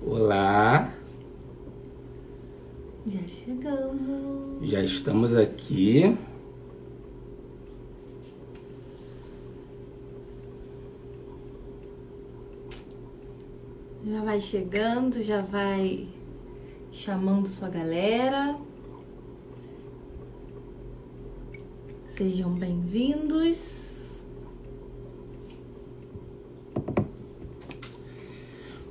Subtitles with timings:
[0.00, 0.92] Olá,
[3.06, 4.70] Já chegamos.
[4.70, 6.16] já estamos aqui.
[14.06, 16.08] Já vai chegando, já vai
[16.92, 18.56] chamando sua galera.
[22.16, 23.87] Sejam bem-vindos.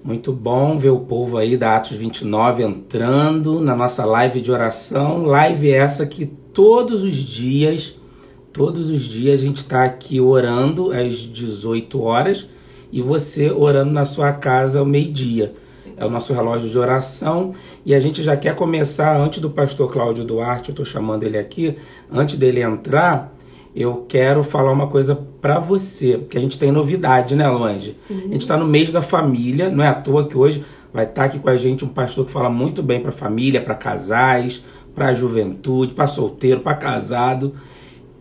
[0.07, 5.25] Muito bom ver o povo aí da Atos 29 entrando na nossa live de oração.
[5.25, 7.93] Live essa que todos os dias,
[8.53, 12.47] todos os dias a gente está aqui orando às 18 horas
[12.89, 15.53] e você orando na sua casa ao meio-dia.
[15.97, 17.53] É o nosso relógio de oração
[17.85, 21.37] e a gente já quer começar antes do pastor Cláudio Duarte, eu estou chamando ele
[21.37, 21.75] aqui,
[22.09, 23.35] antes dele entrar,
[23.75, 27.97] eu quero falar uma coisa para você, que a gente tem novidade, né, Longe?
[28.09, 31.25] A gente está no mês da família, não é à toa que hoje vai estar
[31.25, 34.63] aqui com a gente um pastor que fala muito bem para família, para casais,
[34.95, 37.53] para juventude, para solteiro, para casado.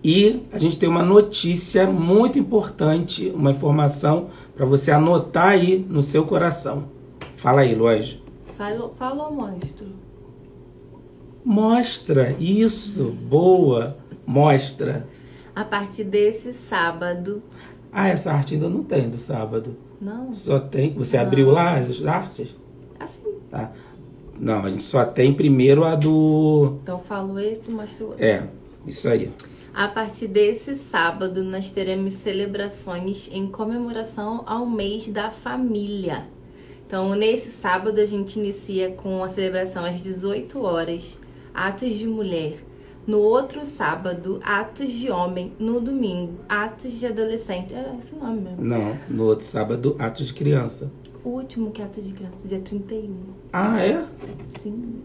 [0.05, 6.03] E a gente tem uma notícia muito importante, uma informação para você anotar aí no
[6.03, 6.85] seu coração.
[7.37, 8.23] Fala aí, Longe.
[8.59, 9.89] Falou, falou monstro.
[11.45, 15.07] Mostra isso, boa, mostra.
[15.57, 17.43] A partir desse sábado.
[17.91, 19.75] Ah, essa arte ainda não tem do sábado.
[19.99, 20.93] Não, Só tem.
[20.93, 22.55] Você abriu lá as artes?
[23.01, 23.23] assim.
[23.51, 23.73] Tá.
[24.39, 26.79] Não, a gente só tem primeiro a do.
[26.83, 28.23] Então falo esse, mostro o outro.
[28.23, 28.47] É,
[28.87, 29.33] isso aí.
[29.73, 36.27] A partir desse sábado, nós teremos celebrações em comemoração ao mês da família.
[36.87, 41.19] Então, nesse sábado, a gente inicia com a celebração às 18 horas,
[41.53, 42.59] atos de mulher.
[43.07, 45.53] No outro sábado, atos de homem.
[45.59, 47.73] No domingo, atos de adolescente.
[47.73, 48.65] É esse nome mesmo.
[48.65, 50.91] Não, no outro sábado, atos de criança.
[51.25, 53.15] O último que é ato de criança, dia 31.
[53.53, 54.05] Ah, é?
[54.63, 55.03] Sim.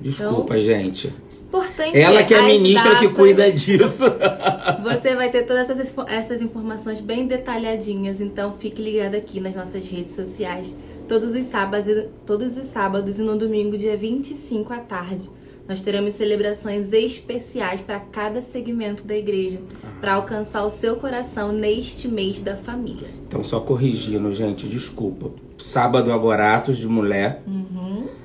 [0.00, 1.14] Desculpa, gente.
[1.48, 3.16] Importante Ela que é a ministra que datas.
[3.16, 4.04] cuida disso.
[4.82, 9.88] Você vai ter todas essas, essas informações bem detalhadinhas, então fique ligado aqui nas nossas
[9.88, 10.74] redes sociais.
[11.06, 15.28] Todos os sábados, todos os sábados e no domingo, dia 25 à tarde,
[15.68, 19.60] nós teremos celebrações especiais para cada segmento da igreja,
[20.00, 23.08] para alcançar o seu coração neste mês da família.
[23.26, 25.30] Então, só corrigindo, gente, desculpa.
[25.58, 27.42] Sábado agora, atos de mulher.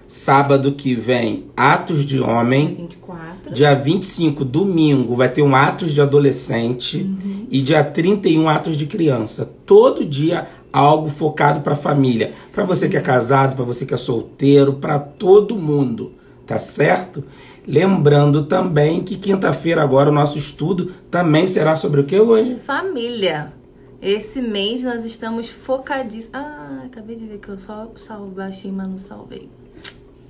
[0.07, 2.75] Sábado que vem, atos de homem.
[2.75, 3.53] 24.
[3.53, 7.09] Dia 25, domingo, vai ter um Atos de Adolescente.
[7.49, 9.49] E dia 31, Atos de Criança.
[9.65, 12.33] Todo dia, algo focado para família.
[12.53, 16.13] Para você que é casado, para você que é solteiro, para todo mundo.
[16.47, 17.23] Tá certo?
[17.67, 22.55] Lembrando também que quinta-feira agora o nosso estudo também será sobre o que hoje?
[22.55, 23.51] Família.
[24.01, 26.29] Esse mês nós estamos focadíssimos.
[26.33, 29.49] Ah, acabei de ver que eu só salvo, baixei, mas não salvei.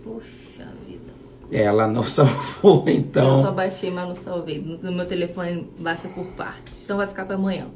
[0.04, 1.04] Poxa vida.
[1.52, 3.44] Ela não salvou, Eu então.
[3.44, 4.60] só baixei, mas não salvei.
[4.60, 6.74] No no meu telefone baixa por partes.
[6.84, 7.68] Então vai ficar para amanhã.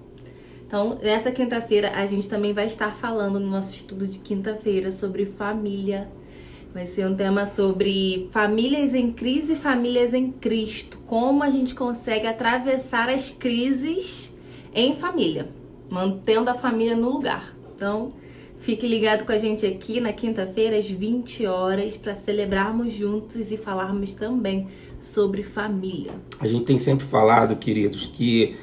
[0.65, 5.25] Então, nessa quinta-feira, a gente também vai estar falando no nosso estudo de quinta-feira sobre
[5.25, 6.07] família.
[6.73, 10.97] Vai ser um tema sobre famílias em crise e famílias em Cristo.
[11.05, 14.33] Como a gente consegue atravessar as crises
[14.73, 15.49] em família,
[15.89, 17.53] mantendo a família no lugar.
[17.75, 18.13] Então,
[18.59, 23.57] fique ligado com a gente aqui na quinta-feira, às 20 horas, para celebrarmos juntos e
[23.57, 24.69] falarmos também
[25.01, 26.13] sobre família.
[26.39, 28.55] A gente tem sempre falado, queridos, que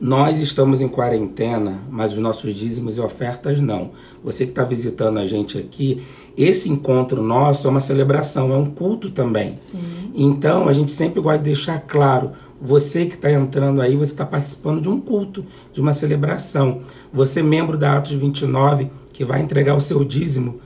[0.00, 3.90] nós estamos em quarentena, mas os nossos dízimos e ofertas não.
[4.24, 6.02] Você que está visitando a gente aqui,
[6.38, 9.58] esse encontro nosso é uma celebração, é um culto também.
[9.66, 9.78] Sim.
[10.14, 14.24] Então a gente sempre gosta de deixar claro: você que está entrando aí, você está
[14.24, 16.80] participando de um culto, de uma celebração.
[17.12, 20.60] Você, membro da Atos 29, que vai entregar o seu dízimo,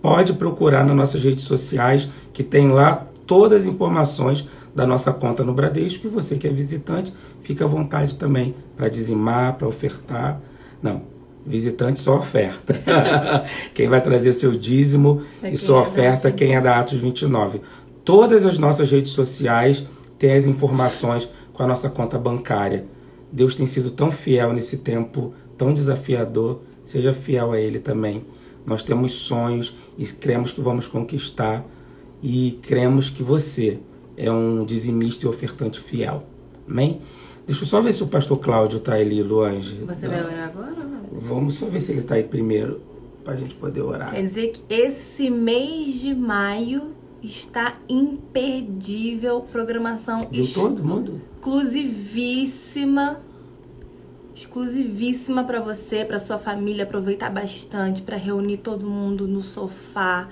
[0.00, 5.42] pode procurar nas nossas redes sociais, que tem lá todas as informações da nossa conta
[5.42, 6.06] no Bradesco.
[6.06, 10.38] E você que é visitante, fica à vontade também para dizimar, para ofertar.
[10.82, 11.02] Não,
[11.46, 12.74] visitante só oferta.
[13.72, 16.98] quem vai trazer seu dízimo É e sua é oferta, Atos quem é da Atos
[16.98, 17.62] 29.
[18.04, 19.84] Todas as nossas redes sociais
[20.18, 22.84] têm as informações com a nossa conta bancária.
[23.32, 26.60] Deus tem sido tão fiel nesse tempo tão desafiador.
[26.84, 28.24] Seja fiel a Ele também.
[28.66, 31.64] Nós temos sonhos e cremos que vamos conquistar.
[32.22, 33.80] E cremos que você
[34.16, 36.24] é um dizimista e ofertante fiel.
[36.68, 37.00] Amém?
[37.46, 39.76] Deixa eu só ver se o pastor Cláudio está ali, Luange.
[39.86, 40.74] Você vai orar agora?
[41.12, 42.80] Vamos só ver se ele está aí primeiro,
[43.24, 44.10] para a gente poder orar.
[44.10, 46.92] Quer dizer que esse mês de maio
[47.22, 49.40] está imperdível.
[49.52, 51.20] Programação Viu todo mundo?
[51.36, 53.20] exclusivíssima.
[54.34, 60.28] exclusivíssima para você, para sua família aproveitar bastante, para reunir todo mundo no sofá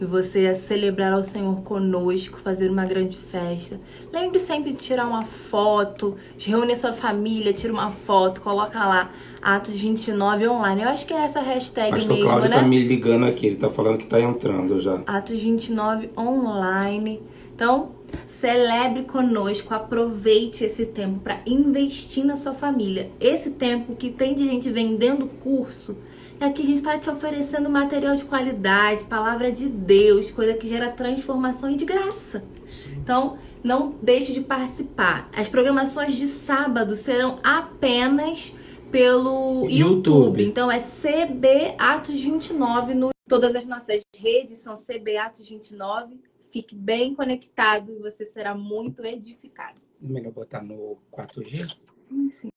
[0.00, 3.80] e você celebrar ao Senhor conosco, fazer uma grande festa.
[4.12, 8.78] Lembre sempre de tirar uma foto, de reunir a sua família, tira uma foto, coloca
[8.78, 9.10] lá
[9.40, 10.82] Atos 29 online.
[10.82, 12.56] Eu acho que é essa hashtag Pastor mesmo, Cláudio né?
[12.56, 15.00] tá me ligando aqui, ele tá falando que tá entrando já.
[15.06, 17.22] Atos 29 online.
[17.54, 23.10] Então, celebre conosco, aproveite esse tempo para investir na sua família.
[23.20, 25.96] Esse tempo que tem de gente vendendo curso,
[26.38, 30.68] é que a gente está te oferecendo material de qualidade, palavra de Deus, coisa que
[30.68, 32.44] gera transformação e de graça.
[32.92, 35.28] Então, não deixe de participar.
[35.34, 38.54] As programações de sábado serão apenas
[38.90, 39.72] pelo YouTube.
[39.72, 40.44] YouTube.
[40.44, 46.20] Então é CB Atos 29 no todas as nossas redes são CB Atos 29.
[46.56, 49.78] Fique bem conectado e você será muito edificado.
[50.02, 51.76] É melhor botar no 4G?
[51.96, 52.48] Sim, sim.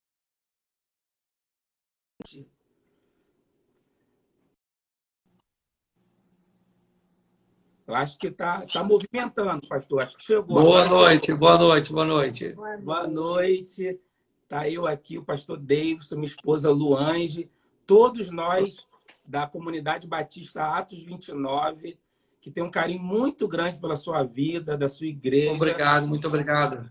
[7.86, 10.04] Eu acho que tá, tá movimentando, pastor.
[10.04, 10.46] Acho que chegou.
[10.46, 12.54] Boa noite, boa noite, boa noite.
[12.54, 14.00] Boa noite.
[14.48, 17.52] Tá eu aqui, o pastor Davidson, minha esposa Luange,
[17.86, 18.88] todos nós
[19.28, 22.00] da comunidade Batista Atos 29,
[22.42, 25.54] que tem um carinho muito grande pela sua vida, da sua igreja.
[25.54, 26.90] Obrigado, muito obrigado.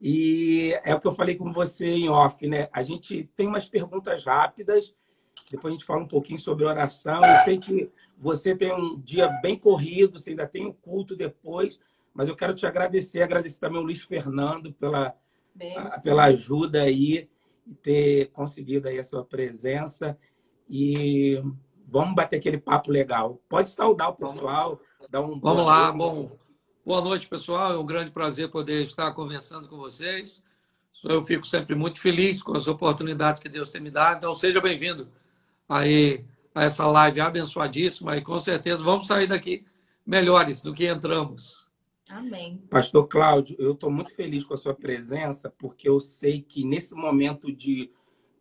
[0.00, 2.68] E é o que eu falei com você em off, né?
[2.72, 4.94] A gente tem umas perguntas rápidas,
[5.50, 7.24] depois a gente fala um pouquinho sobre oração.
[7.24, 11.78] Eu sei que você tem um dia bem corrido, você ainda tem um culto depois,
[12.12, 15.14] mas eu quero te agradecer, agradecer também ao Luiz Fernando pela,
[15.54, 17.28] Bem, a- pela ajuda aí,
[17.64, 20.18] e ter conseguido aí a sua presença.
[20.68, 21.40] E
[21.92, 23.38] vamos bater aquele papo legal.
[23.50, 24.80] Pode saudar o pessoal,
[25.10, 25.98] dar um Vamos boa lá, noite.
[25.98, 26.38] bom.
[26.84, 27.74] Boa noite, pessoal.
[27.74, 30.42] É um grande prazer poder estar conversando com vocês.
[31.04, 34.16] Eu fico sempre muito feliz com as oportunidades que Deus tem me dado.
[34.16, 35.06] Então, seja bem-vindo
[35.68, 36.24] aí
[36.54, 39.64] a essa live abençoadíssima e com certeza vamos sair daqui
[40.06, 41.68] melhores do que entramos.
[42.08, 42.62] Amém.
[42.70, 46.94] Pastor Cláudio, eu estou muito feliz com a sua presença, porque eu sei que nesse
[46.94, 47.90] momento de.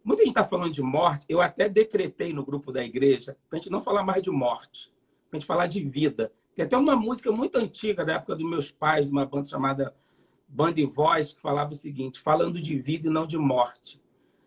[0.04, 3.62] Muita gente está falando de morte, eu até decretei no grupo da igreja para a
[3.62, 4.92] gente não falar mais de morte,
[5.30, 6.32] para a gente falar de vida.
[6.56, 9.96] Tem até uma música muito antiga, da época dos meus pais, de uma banda chamada
[10.48, 14.02] Banda e Voz, que falava o seguinte: falando de vida e não de morte.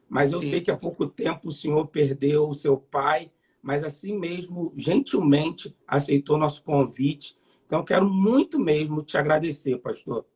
[0.08, 0.50] Mas eu Sim.
[0.50, 3.30] sei que há pouco tempo o senhor perdeu o seu pai,
[3.62, 7.36] mas assim mesmo, gentilmente, aceitou nosso convite.
[7.64, 10.26] Então, eu quero muito mesmo te agradecer, pastor.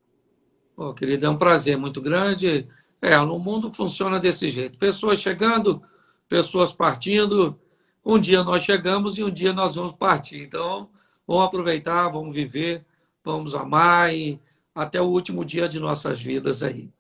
[0.75, 2.67] Pô, querido, é um prazer muito grande.
[3.01, 4.79] É, no mundo funciona desse jeito.
[4.79, 5.83] Pessoas chegando,
[6.29, 7.59] pessoas partindo.
[8.05, 10.43] Um dia nós chegamos e um dia nós vamos partir.
[10.43, 10.91] Então,
[11.27, 12.85] vamos aproveitar, vamos viver,
[13.23, 14.41] vamos amar e
[14.75, 16.91] até o último dia de nossas vidas aí.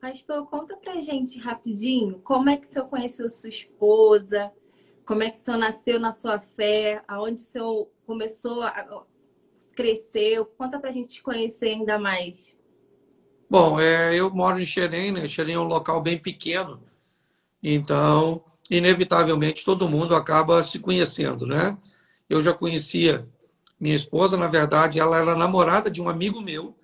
[0.00, 4.50] Pastor, conta pra gente rapidinho como é que o senhor conheceu sua esposa,
[5.04, 9.04] como é que o senhor nasceu na sua fé, aonde o senhor começou a
[9.74, 10.44] cresceu.
[10.44, 12.54] Conta pra gente te conhecer ainda mais.
[13.50, 15.26] Bom, é, eu moro em Xerém, né?
[15.26, 16.80] Xerém é um local bem pequeno.
[17.60, 21.76] Então, inevitavelmente, todo mundo acaba se conhecendo, né?
[22.28, 23.26] Eu já conhecia
[23.78, 26.76] minha esposa, na verdade, ela era namorada de um amigo meu.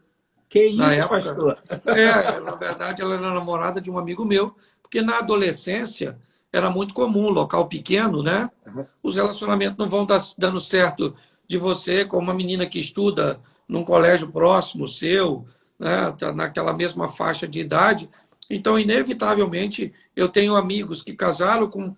[0.48, 1.58] Que isso, Na época- pastor?
[1.86, 6.18] É, na verdade, ela era namorada de um amigo meu, porque na adolescência
[6.52, 8.50] era muito comum, local pequeno, né?
[8.66, 8.84] Uhum.
[9.02, 10.06] Os relacionamentos não vão
[10.38, 11.14] dando certo
[11.46, 15.44] de você com uma menina que estuda num colégio próximo seu,
[15.78, 16.12] né?
[16.12, 18.08] Tá naquela mesma faixa de idade.
[18.48, 21.94] Então, inevitavelmente, eu tenho amigos que casaram com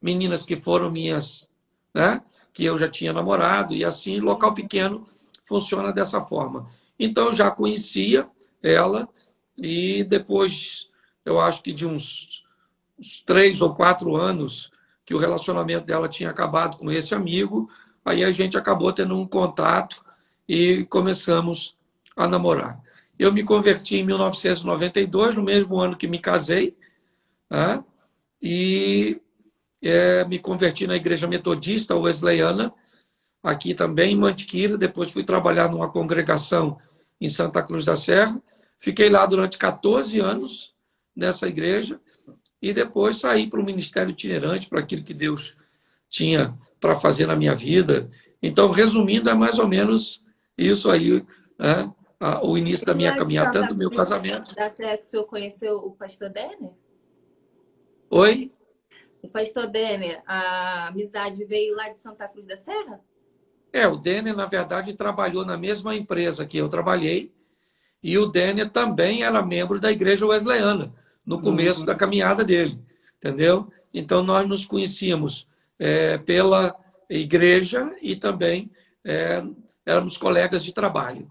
[0.00, 1.50] meninas que foram minhas,
[1.94, 2.22] né?
[2.52, 5.06] Que eu já tinha namorado, e assim, local pequeno
[5.46, 6.68] funciona dessa forma.
[6.98, 8.28] Então, eu já conhecia
[8.62, 9.08] ela,
[9.56, 10.88] e depois,
[11.24, 12.44] eu acho que de uns,
[12.98, 14.70] uns três ou quatro anos
[15.06, 17.70] que o relacionamento dela tinha acabado com esse amigo,
[18.04, 20.04] aí a gente acabou tendo um contato
[20.48, 21.76] e começamos
[22.16, 22.80] a namorar.
[23.18, 26.76] Eu me converti em 1992, no mesmo ano que me casei,
[27.50, 27.82] né?
[28.40, 29.20] e
[29.82, 32.72] é, me converti na Igreja Metodista Wesleyana,
[33.42, 34.78] aqui também em Mantiqueira.
[34.78, 36.78] Depois fui trabalhar numa congregação
[37.20, 38.40] em Santa Cruz da Serra.
[38.76, 40.74] Fiquei lá durante 14 anos
[41.14, 42.00] nessa igreja
[42.62, 45.56] e depois saí para o ministério itinerante, para aquilo que Deus
[46.08, 48.08] tinha para fazer na minha vida.
[48.40, 50.22] Então, resumindo, é mais ou menos
[50.56, 51.24] isso aí,
[51.58, 51.92] né?
[52.20, 54.54] Ah, o início da minha caminhada, tanto do meu casamento.
[54.54, 56.70] Da que o senhor conheceu o pastor Denner?
[58.10, 58.52] Oi?
[59.22, 63.00] O pastor Denner, a amizade veio lá de Santa Cruz da Serra?
[63.72, 67.32] É, o Denner, na verdade, trabalhou na mesma empresa que eu trabalhei,
[68.02, 70.92] e o Denner também era membro da igreja wesleyana,
[71.24, 71.86] no começo uhum.
[71.86, 72.80] da caminhada dele,
[73.16, 73.70] entendeu?
[73.92, 75.46] Então nós nos conhecíamos
[75.78, 76.74] é, pela
[77.08, 78.70] igreja e também
[79.04, 79.42] é,
[79.84, 81.30] éramos colegas de trabalho.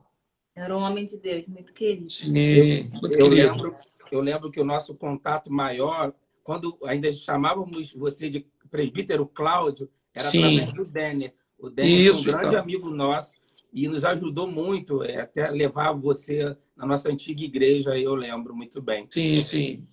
[0.58, 2.10] Era um homem de Deus, muito querido.
[2.10, 3.54] Sim, muito eu, querido.
[3.54, 3.76] Lembro,
[4.12, 6.12] eu lembro que o nosso contato maior,
[6.44, 10.58] quando ainda chamávamos você de presbítero Cláudio, era Sim.
[10.58, 11.34] através do Denner.
[11.60, 12.60] O Denner é um grande então.
[12.60, 13.34] amigo nosso
[13.72, 18.82] e nos ajudou muito, é, até levar você na nossa antiga igreja, eu lembro muito
[18.82, 19.06] bem.
[19.12, 19.88] Sim, sim.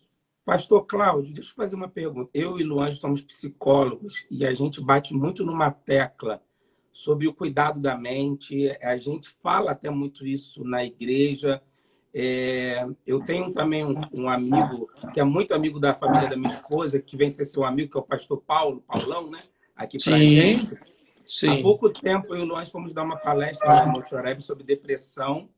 [0.46, 2.30] Pastor Cláudio, deixa eu fazer uma pergunta.
[2.32, 6.42] Eu e Luanjo somos psicólogos e a gente bate muito numa tecla
[6.94, 8.70] sobre o cuidado da mente.
[8.80, 11.60] A gente fala até muito isso na igreja.
[12.14, 16.54] É, eu tenho também um, um, amigo que é muito amigo da família da minha
[16.54, 19.40] esposa, que vem ser seu amigo, que é o pastor Paulo, Paulão, né?
[19.74, 20.78] Aqui para gente.
[21.26, 21.48] Sim.
[21.48, 25.48] Há pouco tempo eu e o Luanjo fomos dar uma palestra no Monte sobre depressão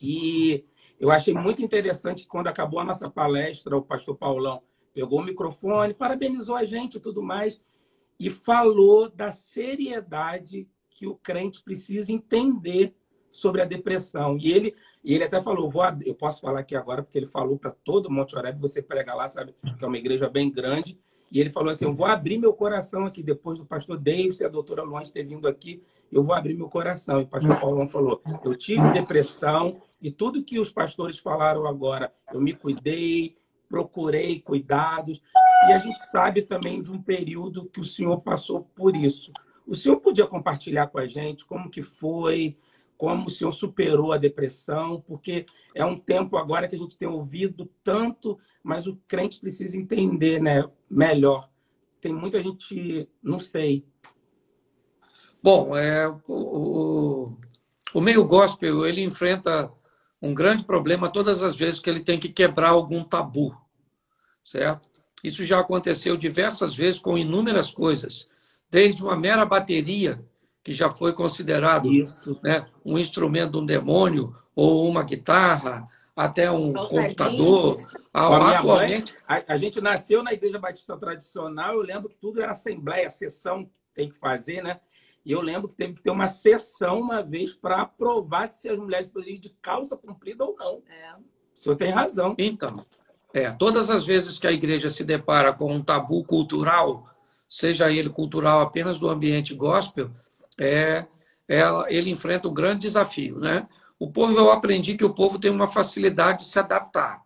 [0.00, 0.64] e
[0.98, 4.60] eu achei muito interessante quando acabou a nossa palestra, o pastor Paulão
[4.92, 7.60] pegou o microfone, parabenizou a gente e tudo mais,
[8.18, 12.94] e falou da seriedade que o crente precisa entender
[13.30, 14.38] sobre a depressão.
[14.40, 17.58] E ele, ele até falou, vou abrir, eu posso falar aqui agora, porque ele falou
[17.58, 20.98] para todo Monte Oreb, você prega lá, sabe, que é uma igreja bem grande,
[21.32, 24.44] e ele falou assim, eu vou abrir meu coração aqui, depois do pastor Davis e
[24.44, 27.20] a doutora Luan ter vindo aqui, eu vou abrir meu coração.
[27.20, 32.14] E o pastor Paulão falou, eu tive depressão, e tudo que os pastores falaram agora,
[32.32, 33.36] eu me cuidei,
[33.68, 35.20] procurei cuidados.
[35.68, 39.32] E a gente sabe também de um período que o senhor passou por isso.
[39.66, 42.56] O senhor podia compartilhar com a gente como que foi,
[42.96, 47.08] como o senhor superou a depressão, porque é um tempo agora que a gente tem
[47.08, 51.48] ouvido tanto, mas o crente precisa entender, né, melhor.
[52.00, 53.86] Tem muita gente, não sei.
[55.42, 57.36] Bom, é, o,
[57.92, 59.70] o meio gospel ele enfrenta
[60.24, 63.54] um grande problema todas as vezes que ele tem que quebrar algum tabu,
[64.42, 64.88] certo?
[65.22, 68.26] Isso já aconteceu diversas vezes com inúmeras coisas,
[68.70, 70.24] desde uma mera bateria,
[70.62, 71.90] que já foi considerado
[72.42, 77.78] né, um instrumento de um demônio, ou uma guitarra, até um computador.
[78.12, 79.12] A, atualmente...
[79.28, 83.10] Mãe, a, a, gente nasceu na igreja batista tradicional, eu lembro que tudo era assembleia,
[83.10, 84.80] sessão tem que fazer, né?
[85.24, 88.78] E eu lembro que teve que ter uma sessão uma vez para aprovar se as
[88.78, 90.82] mulheres poderiam ir de calça comprida ou não.
[90.88, 91.14] É.
[91.14, 92.34] O senhor tem razão.
[92.36, 92.84] Então,
[93.32, 97.06] é, todas as vezes que a igreja se depara com um tabu cultural,
[97.48, 100.10] seja ele cultural apenas do ambiente gospel,
[100.58, 101.06] é,
[101.48, 103.38] ela, ele enfrenta um grande desafio.
[103.38, 103.66] Né?
[103.98, 107.22] O povo, eu aprendi que o povo tem uma facilidade de se adaptar.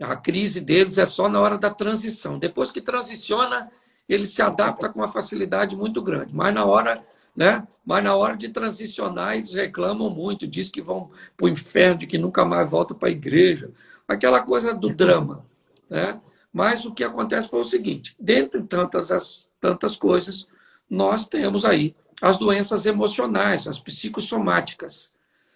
[0.00, 2.38] A crise deles é só na hora da transição.
[2.38, 3.70] Depois que transiciona,
[4.08, 6.34] ele se adapta com uma facilidade muito grande.
[6.34, 7.04] Mas na hora
[7.34, 7.66] né?
[7.84, 12.18] Mas na hora de transicionar, eles reclamam muito, diz que vão para o inferno, que
[12.18, 13.70] nunca mais voltam para a igreja.
[14.06, 15.44] Aquela coisa do drama.
[15.88, 16.20] Né?
[16.52, 20.46] Mas o que acontece foi o seguinte: dentre tantas, as, tantas coisas,
[20.88, 25.12] nós temos aí as doenças emocionais, as psicossomáticas,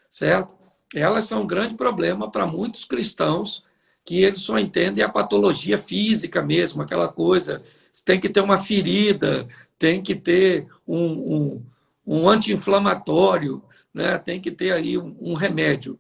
[0.09, 0.55] certo?
[0.95, 3.65] Elas são um grande problema para muitos cristãos
[4.05, 7.63] que eles só entendem a patologia física mesmo, aquela coisa.
[8.05, 11.63] Tem que ter uma ferida, tem que ter um, um,
[12.07, 13.63] um anti-inflamatório,
[13.93, 14.19] né?
[14.19, 15.99] tem que ter aí um, um, remédio.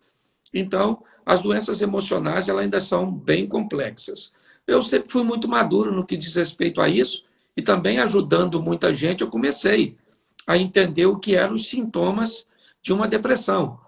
[0.52, 4.32] Então, as doenças emocionais elas ainda são bem complexas.
[4.66, 7.24] Eu sempre fui muito maduro no que diz respeito a isso
[7.56, 9.96] e também ajudando muita gente, eu comecei
[10.46, 12.46] a entender o que eram os sintomas
[12.82, 13.80] de uma depressão,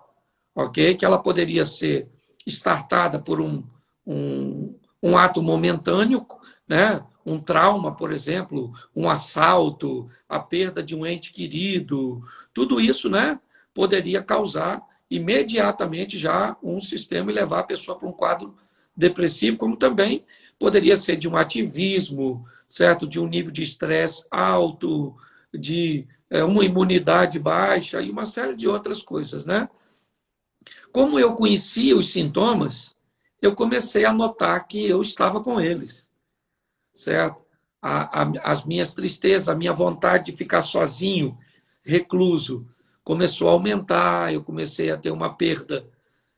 [0.55, 0.95] ok?
[0.95, 2.09] Que ela poderia ser
[2.47, 3.62] startada por um,
[4.07, 6.25] um, um ato momentâneo,
[6.66, 7.05] né?
[7.26, 12.23] Um trauma, por exemplo, um assalto, a perda de um ente querido,
[12.54, 13.40] tudo isso né,
[13.75, 14.80] poderia causar
[15.11, 18.54] imediatamente já um sistema e levar a pessoa para um quadro
[18.97, 20.25] depressivo, como também
[20.56, 23.06] poderia ser de um ativismo, certo?
[23.06, 25.14] De um nível de estresse alto,
[25.52, 29.68] de é, uma imunidade baixa e uma série de outras coisas, né?
[30.92, 32.97] Como eu conhecia os sintomas,
[33.42, 36.05] eu comecei a notar que eu estava com eles
[36.97, 37.37] certo?
[37.81, 41.38] A, a, as minhas tristezas, a minha vontade de ficar sozinho,
[41.85, 42.67] recluso,
[43.05, 44.33] começou a aumentar.
[44.33, 45.87] Eu comecei a ter uma perda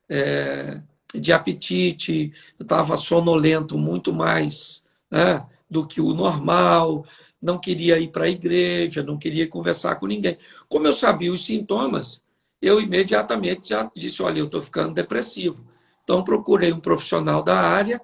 [0.08, 0.82] é,
[1.14, 7.06] de apetite, eu estava sonolento muito mais né, do que o normal,
[7.40, 10.36] não queria ir para a igreja, não queria conversar com ninguém.
[10.68, 12.22] Como eu sabia os sintomas,
[12.60, 15.64] eu imediatamente já disse: olha, eu estou ficando depressivo.
[16.02, 18.00] Então, procurei um profissional da área,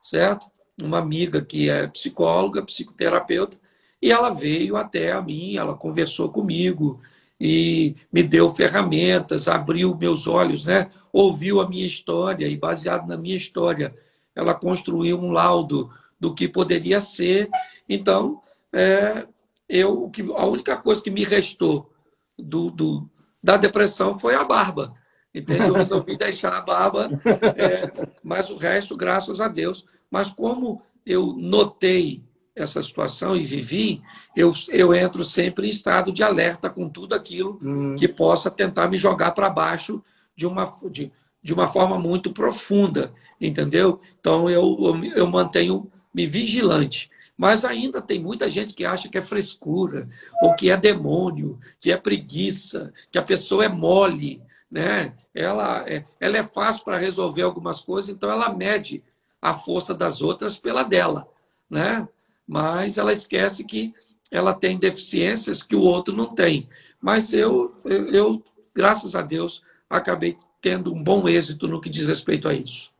[0.00, 0.46] certo?
[0.82, 3.58] Uma amiga que é psicóloga, psicoterapeuta,
[4.00, 7.00] e ela veio até a mim, ela conversou comigo
[7.40, 10.90] e me deu ferramentas, abriu meus olhos, né?
[11.12, 13.94] ouviu a minha história e, baseado na minha história,
[14.34, 17.48] ela construiu um laudo do que poderia ser.
[17.88, 18.40] Então,
[18.72, 19.26] é,
[19.68, 21.92] eu, a única coisa que me restou
[22.38, 23.10] do, do,
[23.42, 24.94] da depressão foi a barba.
[25.34, 25.68] Entendeu?
[25.68, 27.10] Eu resolvi deixar a barba,
[27.56, 29.86] é, mas o resto, graças a Deus.
[30.10, 32.22] Mas como eu notei
[32.54, 34.02] essa situação e vivi,
[34.36, 37.94] eu, eu entro sempre em estado de alerta com tudo aquilo hum.
[37.96, 40.02] que possa tentar me jogar para baixo
[40.36, 41.10] de uma, de,
[41.42, 44.00] de uma forma muito profunda, entendeu?
[44.18, 47.10] Então eu, eu, eu mantenho me vigilante.
[47.36, 50.08] Mas ainda tem muita gente que acha que é frescura,
[50.42, 55.14] ou que é demônio, que é preguiça, que a pessoa é mole, né?
[55.32, 59.04] Ela é, ela é fácil para resolver algumas coisas, então ela mede
[59.40, 61.28] a força das outras pela dela,
[61.68, 62.08] né?
[62.46, 63.92] Mas ela esquece que
[64.30, 66.68] ela tem deficiências que o outro não tem.
[67.00, 68.42] Mas eu, eu, eu
[68.78, 72.92] graças a Deus, acabei tendo um bom êxito no que diz respeito a isso.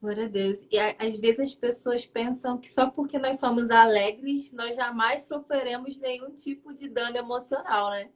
[0.00, 0.64] Glória a Deus.
[0.70, 5.98] E às vezes as pessoas pensam que só porque nós somos alegres, nós jamais sofreremos
[5.98, 8.08] nenhum tipo de dano emocional, né?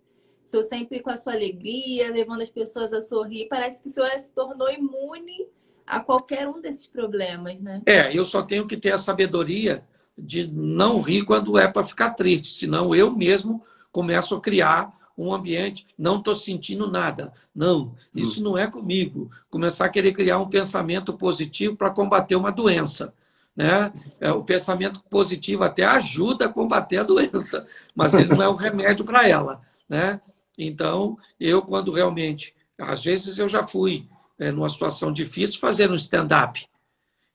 [0.55, 4.11] O sempre com a sua alegria, levando as pessoas a sorrir, parece que o senhor
[4.19, 5.47] se tornou imune
[5.87, 7.81] a qualquer um desses problemas, né?
[7.87, 9.85] É, eu só tenho que ter a sabedoria
[10.19, 13.63] de não rir quando é para ficar triste, senão eu mesmo
[13.93, 17.33] começo a criar um ambiente, não estou sentindo nada.
[17.55, 18.45] Não, isso hum.
[18.45, 19.31] não é comigo.
[19.49, 23.15] Começar a querer criar um pensamento positivo para combater uma doença.
[23.57, 23.91] Né?
[24.21, 28.55] É, o pensamento positivo até ajuda a combater a doença, mas ele não é o
[28.55, 29.63] remédio para ela.
[29.89, 30.21] Né?
[30.59, 34.07] Então, eu, quando realmente, às vezes eu já fui
[34.39, 36.67] é, numa situação difícil fazendo um stand-up.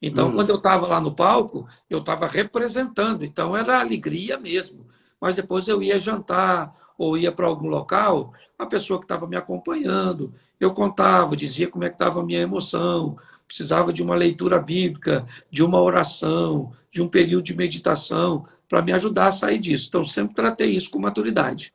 [0.02, 0.36] Então, hum.
[0.36, 4.88] quando eu estava lá no palco, eu estava representando, então era alegria mesmo.
[5.20, 9.36] Mas depois eu ia jantar, ou ia para algum local, a pessoa que estava me
[9.36, 13.18] acompanhando, eu contava, dizia como é que estava a minha emoção,
[13.48, 18.94] precisava de uma leitura bíblica, de uma oração, de um período de meditação, para me
[18.94, 19.88] ajudar a sair disso.
[19.90, 21.74] Então, sempre tratei isso com maturidade.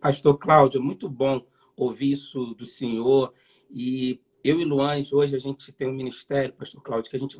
[0.00, 1.44] Pastor Cláudio, muito bom
[1.76, 3.32] ouvir isso do senhor.
[3.70, 7.36] E eu e Luange, hoje a gente tem um ministério, Pastor Cláudio, que a gente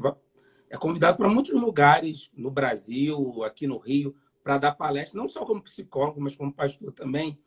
[0.68, 5.44] é convidado para muitos lugares no Brasil, aqui no Rio, para dar palestra, não só
[5.44, 7.38] como psicólogo, mas como pastor também.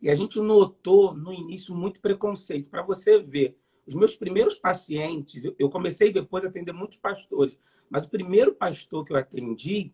[0.00, 2.70] E a gente notou no início muito preconceito.
[2.70, 8.04] Para você ver, os meus primeiros pacientes, eu comecei depois a atender muitos pastores, mas
[8.04, 9.92] o primeiro pastor que eu atendi,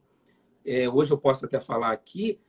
[0.64, 2.40] é, hoje eu posso até falar aqui,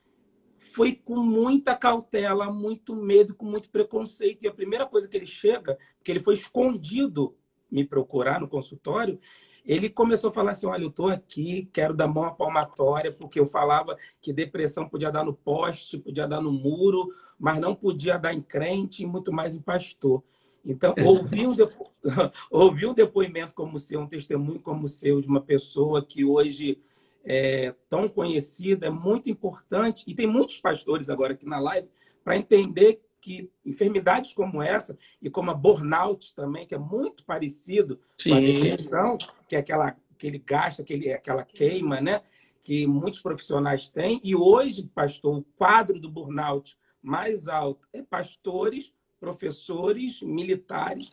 [0.62, 4.44] foi com muita cautela, muito medo, com muito preconceito.
[4.44, 7.36] E a primeira coisa que ele chega, que ele foi escondido
[7.70, 9.20] me procurar no consultório,
[9.66, 13.40] ele começou a falar assim: olha, eu estou aqui, quero dar mão à palmatória, porque
[13.40, 18.18] eu falava que depressão podia dar no poste, podia dar no muro, mas não podia
[18.18, 20.24] dar em crente e muito mais em pastor.
[20.64, 21.92] Então, ouvir um, depo...
[22.52, 26.24] ouvir um depoimento como o seu, um testemunho como o seu, de uma pessoa que
[26.24, 26.80] hoje
[27.24, 30.04] é tão conhecida, é muito importante.
[30.08, 31.88] E tem muitos pastores agora aqui na live
[32.24, 38.00] para entender que enfermidades como essa, e como a burnout também, que é muito parecido
[38.18, 38.32] Sim.
[38.32, 42.22] com a depressão, que é aquela, aquele gasto, aquele, aquela queima, né?
[42.64, 44.20] Que muitos profissionais têm.
[44.24, 51.10] E hoje, pastor, o quadro do burnout mais alto é pastores, professores, militares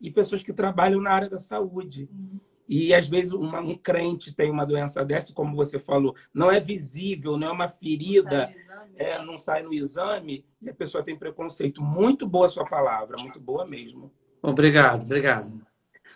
[0.00, 2.08] e pessoas que trabalham na área da saúde.
[2.12, 2.38] Uhum.
[2.68, 6.58] E às vezes uma, um crente tem uma doença dessa, como você falou, não é
[6.58, 8.48] visível, não é uma ferida,
[8.96, 11.82] é, não sai no exame e a pessoa tem preconceito.
[11.82, 14.12] Muito boa a sua palavra, muito boa mesmo.
[14.42, 15.66] Obrigado, obrigado.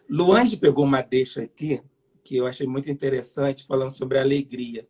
[0.09, 1.81] Luange pegou uma deixa aqui
[2.25, 4.87] que eu achei muito interessante, falando sobre alegria.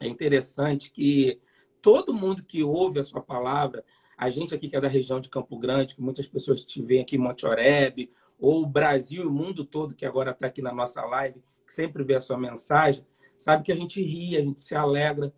[0.00, 1.40] É interessante que
[1.80, 3.84] todo mundo que ouve a sua palavra,
[4.16, 7.02] a gente aqui que é da região de Campo Grande, que muitas pessoas te veem
[7.02, 10.62] aqui em Monte Oreb, ou o Brasil e o mundo todo que agora está aqui
[10.62, 13.04] na nossa live, que sempre vê a sua mensagem,
[13.36, 15.32] sabe que a gente ri, a gente se alegra.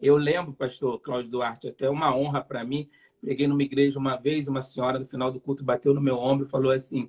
[0.00, 2.88] Eu lembro, pastor Cláudio Duarte, até uma honra para mim.
[3.24, 6.46] Peguei numa igreja uma vez, uma senhora no final do culto bateu no meu ombro
[6.46, 7.08] e falou assim: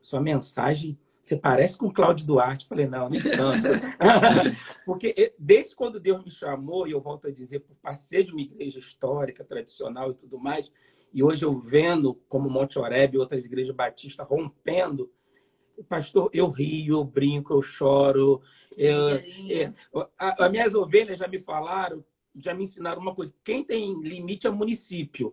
[0.00, 2.66] sua mensagem você parece com Cláudio Duarte.
[2.66, 3.62] falei, não, nem tanto.
[4.84, 8.42] Porque desde quando Deus me chamou, e eu volto a dizer, por parceiro de uma
[8.42, 10.70] igreja histórica, tradicional e tudo mais,
[11.14, 15.08] e hoje eu vendo como Monte Oreb e outras igrejas batistas rompendo,
[15.88, 18.42] pastor, eu rio, eu brinco, eu choro.
[18.76, 19.10] Eu,
[19.48, 19.72] é,
[20.18, 24.50] as minhas ovelhas já me falaram, já me ensinaram uma coisa: quem tem limite é
[24.50, 25.32] município.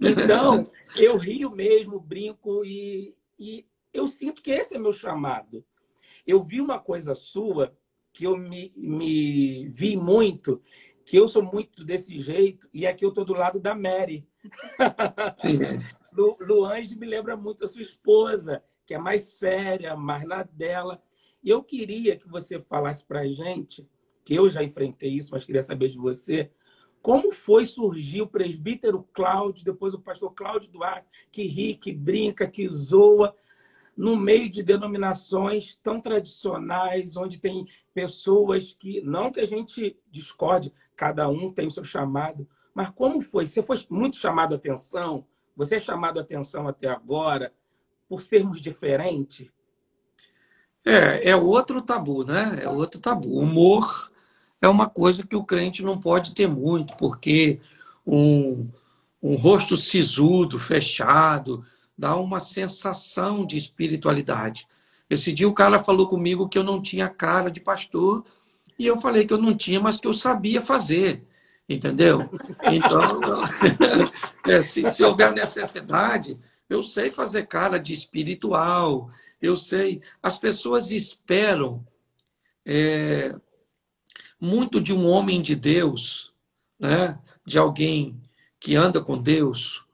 [0.00, 5.64] Então, eu rio mesmo, brinco e, e eu sinto que esse é meu chamado.
[6.24, 7.76] Eu vi uma coisa sua
[8.12, 10.62] que eu me, me vi muito,
[11.06, 14.28] que eu sou muito desse jeito, e aqui eu estou do lado da Mary.
[16.12, 21.00] Lu, Luange me lembra muito a sua esposa, que é mais séria, mais na dela.
[21.44, 23.88] E eu queria que você falasse para a gente,
[24.24, 26.50] que eu já enfrentei isso, mas queria saber de você,
[27.00, 32.48] como foi surgir o presbítero Cláudio, depois o pastor Cláudio Duarte, que ri, que brinca,
[32.48, 33.32] que zoa,
[33.96, 37.64] no meio de denominações tão tradicionais, onde tem
[37.94, 43.20] pessoas que, não que a gente discorde, cada um tem o seu chamado, mas como
[43.20, 43.46] foi?
[43.46, 45.24] Você foi muito chamado a atenção?
[45.56, 47.52] Você é chamado a atenção até agora
[48.08, 49.48] por sermos diferentes?
[50.84, 52.60] É, é outro tabu, né?
[52.62, 53.38] É outro tabu.
[53.38, 54.10] Humor
[54.60, 57.60] é uma coisa que o crente não pode ter muito, porque
[58.06, 58.68] um,
[59.22, 61.64] um rosto sisudo, fechado,
[61.96, 64.66] dá uma sensação de espiritualidade.
[65.08, 68.24] Esse dia o cara falou comigo que eu não tinha cara de pastor,
[68.78, 71.24] e eu falei que eu não tinha, mas que eu sabia fazer.
[71.68, 72.30] Entendeu?
[72.64, 73.00] Então,
[74.46, 79.10] é, se, se houver necessidade, eu sei fazer cara de espiritual,
[79.42, 80.00] eu sei.
[80.22, 81.84] As pessoas esperam
[82.64, 83.34] é,
[84.40, 86.32] muito de um homem de Deus,
[86.78, 87.18] né?
[87.44, 88.20] de alguém
[88.60, 89.84] que anda com Deus,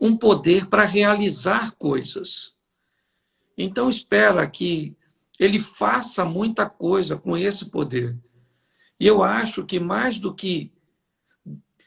[0.00, 2.54] um poder para realizar coisas.
[3.56, 4.96] Então espera que
[5.38, 8.16] ele faça muita coisa com esse poder.
[8.98, 10.72] E eu acho que mais do que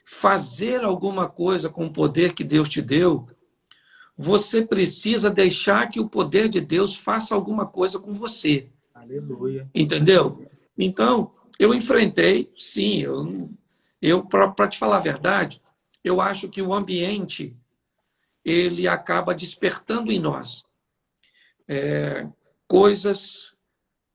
[0.04, 3.26] fazer alguma coisa com o poder que Deus te deu,
[4.16, 8.68] você precisa deixar que o poder de Deus faça alguma coisa com você.
[8.94, 9.68] Aleluia.
[9.74, 10.46] Entendeu?
[10.76, 13.50] Então, eu enfrentei, sim, eu,
[14.00, 15.60] eu para te falar a verdade,
[16.04, 17.56] eu acho que o ambiente
[18.44, 20.64] ele acaba despertando em nós
[21.68, 22.28] é,
[22.66, 23.51] coisas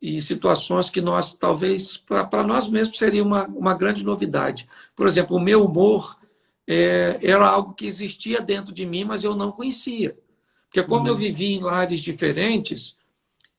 [0.08, 4.68] e situações que nós, talvez, para nós mesmos, seria uma, uma grande novidade.
[4.96, 6.18] Por exemplo, o meu humor
[6.66, 10.18] é, era algo que existia dentro de mim, mas eu não conhecia.
[10.66, 11.08] Porque como uhum.
[11.08, 12.96] eu vivia em lares diferentes,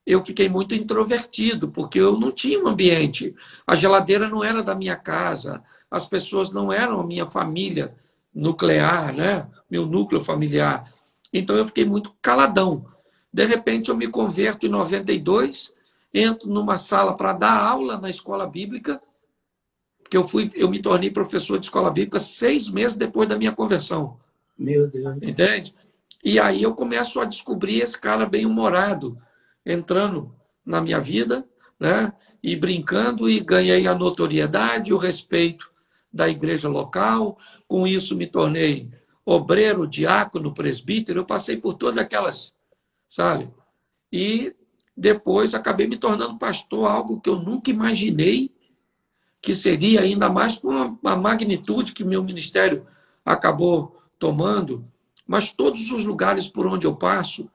[0.06, 3.34] eu fiquei muito introvertido, porque eu não tinha um ambiente.
[3.66, 7.94] A geladeira não era da minha casa, as pessoas não eram a minha família
[8.34, 9.46] nuclear, né?
[9.70, 10.90] meu núcleo familiar.
[11.30, 12.86] Então eu fiquei muito caladão.
[13.30, 15.76] De repente eu me converto em 92,
[16.12, 19.00] entro numa sala para dar aula na escola bíblica,
[20.02, 23.52] porque eu fui, eu me tornei professor de escola bíblica seis meses depois da minha
[23.52, 24.18] conversão.
[24.58, 25.16] Meu Deus.
[25.22, 25.74] Entende?
[26.24, 29.18] E aí eu começo a descobrir esse cara bem humorado,
[29.64, 31.46] entrando na minha vida,
[31.78, 32.12] né?
[32.42, 35.70] E brincando e ganhei a notoriedade, o respeito
[36.12, 37.38] da igreja local.
[37.66, 38.90] Com isso me tornei
[39.24, 41.20] obreiro, diácono, presbítero.
[41.20, 42.54] Eu passei por todas aquelas,
[43.06, 43.50] sabe?
[44.10, 44.54] E
[44.98, 48.52] depois acabei me tornando pastor, algo que eu nunca imaginei
[49.40, 52.84] que seria ainda mais com a magnitude que meu ministério
[53.24, 54.84] acabou tomando.
[55.24, 57.48] Mas todos os lugares por onde eu passo,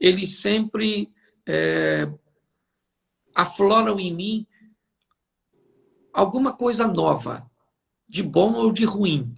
[0.00, 1.08] eles sempre
[1.46, 2.12] é,
[3.32, 4.46] afloram em mim
[6.12, 7.48] alguma coisa nova,
[8.08, 9.32] de bom ou de ruim.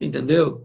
[0.00, 0.64] Entendeu?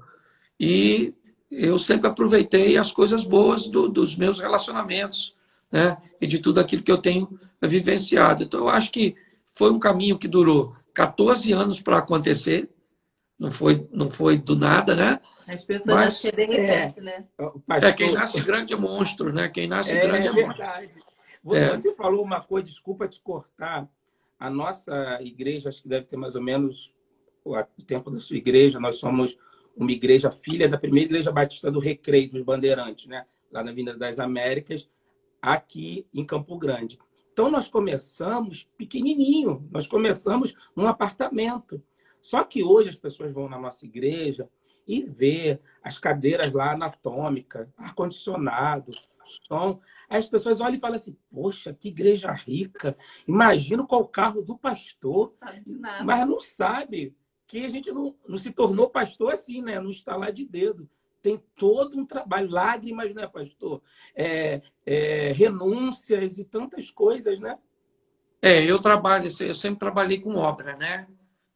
[0.59, 1.15] E
[1.49, 5.35] eu sempre aproveitei as coisas boas do, dos meus relacionamentos,
[5.71, 5.97] né?
[6.21, 8.43] E de tudo aquilo que eu tenho vivenciado.
[8.43, 9.15] Então, eu acho que
[9.53, 12.69] foi um caminho que durou 14 anos para acontecer,
[13.37, 15.19] não foi, não foi do nada, né?
[15.47, 17.25] As pessoas Mas, acham que é de repente, é, né?
[17.65, 17.89] Pastor...
[17.89, 19.49] É, quem nasce grande é monstro, né?
[19.49, 20.89] Quem nasce é, grande é, é verdade.
[21.43, 21.81] Monstro.
[21.81, 23.89] Você falou uma coisa, desculpa te cortar.
[24.37, 26.93] A nossa igreja, acho que deve ter mais ou menos
[27.43, 28.79] o tempo da sua igreja.
[28.79, 29.37] Nós somos
[29.79, 33.25] uma igreja filha da primeira igreja batista do Recreio dos Bandeirantes, né?
[33.49, 34.89] Lá na Avenida das Américas,
[35.41, 36.99] aqui em Campo Grande.
[37.31, 41.81] Então nós começamos pequenininho, nós começamos num apartamento.
[42.19, 44.49] Só que hoje as pessoas vão na nossa igreja
[44.85, 48.91] e vê as cadeiras lá anatômica, ar-condicionado,
[49.23, 49.79] som.
[50.09, 52.97] Aí as pessoas olham e falam assim: Poxa, que igreja rica!
[53.25, 55.31] Imagina qual o carro do pastor.
[55.39, 56.03] Sabe de nada.
[56.03, 57.15] Mas não sabe
[57.49, 59.79] que a gente não, não se tornou pastor assim, né?
[59.79, 60.87] Não está lá de dedo.
[61.19, 63.81] Tem todo um trabalho, lágrimas, né, pastor?
[64.15, 67.57] É, é, renúncias e tantas coisas, né?
[68.39, 71.07] É, eu trabalho, eu sempre trabalhei com obra, né?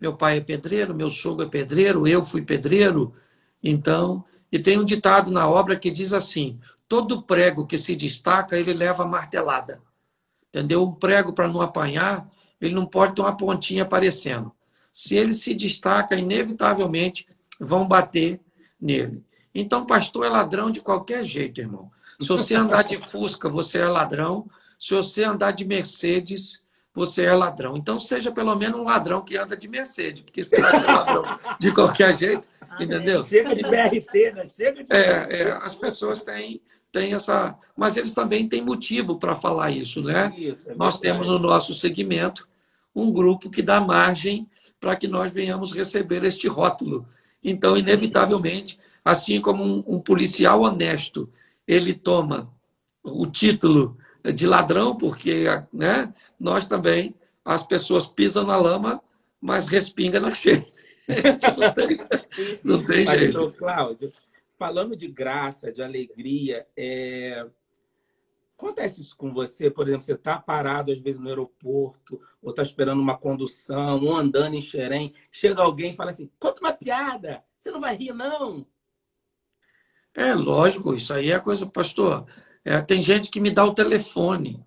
[0.01, 3.13] Meu pai é pedreiro, meu sogro é pedreiro, eu fui pedreiro.
[3.63, 8.57] Então, e tem um ditado na obra que diz assim: todo prego que se destaca,
[8.57, 9.79] ele leva martelada.
[10.49, 10.81] Entendeu?
[10.81, 12.27] O prego, para não apanhar,
[12.59, 14.51] ele não pode ter uma pontinha aparecendo.
[14.93, 17.27] Se ele se destaca, inevitavelmente
[17.59, 18.39] vão bater
[18.79, 19.23] nele.
[19.53, 21.91] Então, pastor é ladrão de qualquer jeito, irmão.
[22.21, 24.47] Se você andar de Fusca, você é ladrão.
[24.79, 27.75] Se você andar de Mercedes, você é ladrão.
[27.75, 31.23] Então seja pelo menos um ladrão que anda de Mercedes, porque você vai ser ladrão
[31.59, 32.47] de qualquer jeito,
[32.79, 33.23] entendeu?
[33.23, 34.45] Chega de BRT, né?
[34.45, 37.57] Chega de é, é, as pessoas têm, têm essa.
[37.75, 40.31] Mas eles também têm motivo para falar isso, né?
[40.37, 42.47] Isso, é Nós temos no nosso segmento
[42.95, 44.47] um grupo que dá margem
[44.83, 47.07] para que nós venhamos receber este rótulo.
[47.41, 51.31] Então, inevitavelmente, assim como um, um policial honesto,
[51.65, 52.53] ele toma
[53.01, 53.97] o título
[54.35, 57.15] de ladrão, porque né, nós também,
[57.45, 59.01] as pessoas pisam na lama,
[59.39, 60.65] mas respinga na cheia.
[61.57, 61.97] não tem,
[62.61, 63.53] não tem jeito.
[63.53, 64.11] Cláudio,
[64.59, 67.45] falando de graça, de alegria, é...
[68.65, 69.69] acontece isso com você?
[69.69, 74.15] Por exemplo, você está parado às vezes no aeroporto, ou está esperando uma condução, ou
[74.15, 78.13] andando em Xerém, chega alguém e fala assim: conta uma piada, você não vai rir,
[78.13, 78.65] não?
[80.15, 82.25] É lógico, isso aí é coisa, pastor.
[82.63, 84.63] É, tem gente que me dá o telefone.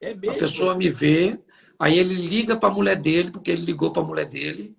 [0.00, 0.36] É mesmo?
[0.36, 1.40] A pessoa me vê,
[1.78, 4.76] aí ele liga para a mulher dele, porque ele ligou para a mulher dele,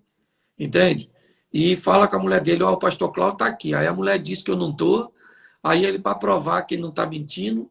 [0.58, 1.10] entende?
[1.52, 3.74] E fala com a mulher dele, ó, oh, o pastor Cláudio está aqui.
[3.74, 5.14] Aí a mulher diz que eu não estou,
[5.62, 7.70] aí ele, para provar que ele não está mentindo,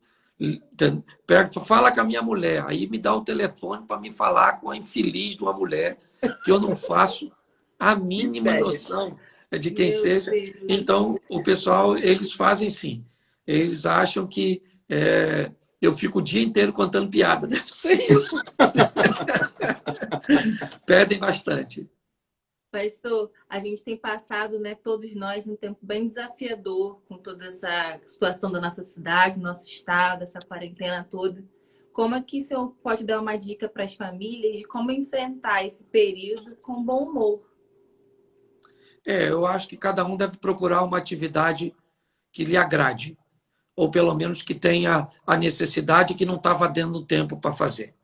[1.26, 4.70] pega, fala com a minha mulher, aí me dá o telefone para me falar com
[4.70, 5.98] a infeliz de uma mulher,
[6.44, 7.32] que eu não faço
[7.80, 9.18] a mínima noção
[9.60, 10.32] de quem Meu seja.
[10.32, 10.56] Deus.
[10.68, 13.06] Então, o pessoal, eles fazem sim.
[13.46, 17.46] Eles acham que é, eu fico o dia inteiro contando piada.
[17.48, 18.42] Deve ser isso.
[20.86, 21.88] Pedem bastante.
[22.70, 28.00] Pastor, a gente tem passado, né, todos nós, um tempo bem desafiador com toda essa
[28.04, 31.44] situação da nossa cidade, do nosso estado, essa quarentena toda.
[31.94, 35.66] Como é que o senhor pode dar uma dica para as famílias de como enfrentar
[35.66, 37.42] esse período com bom humor?
[39.06, 41.74] É, eu acho que cada um deve procurar uma atividade
[42.34, 43.18] que lhe agrade,
[43.76, 47.97] ou pelo menos que tenha a necessidade que não estava dando tempo para fazer.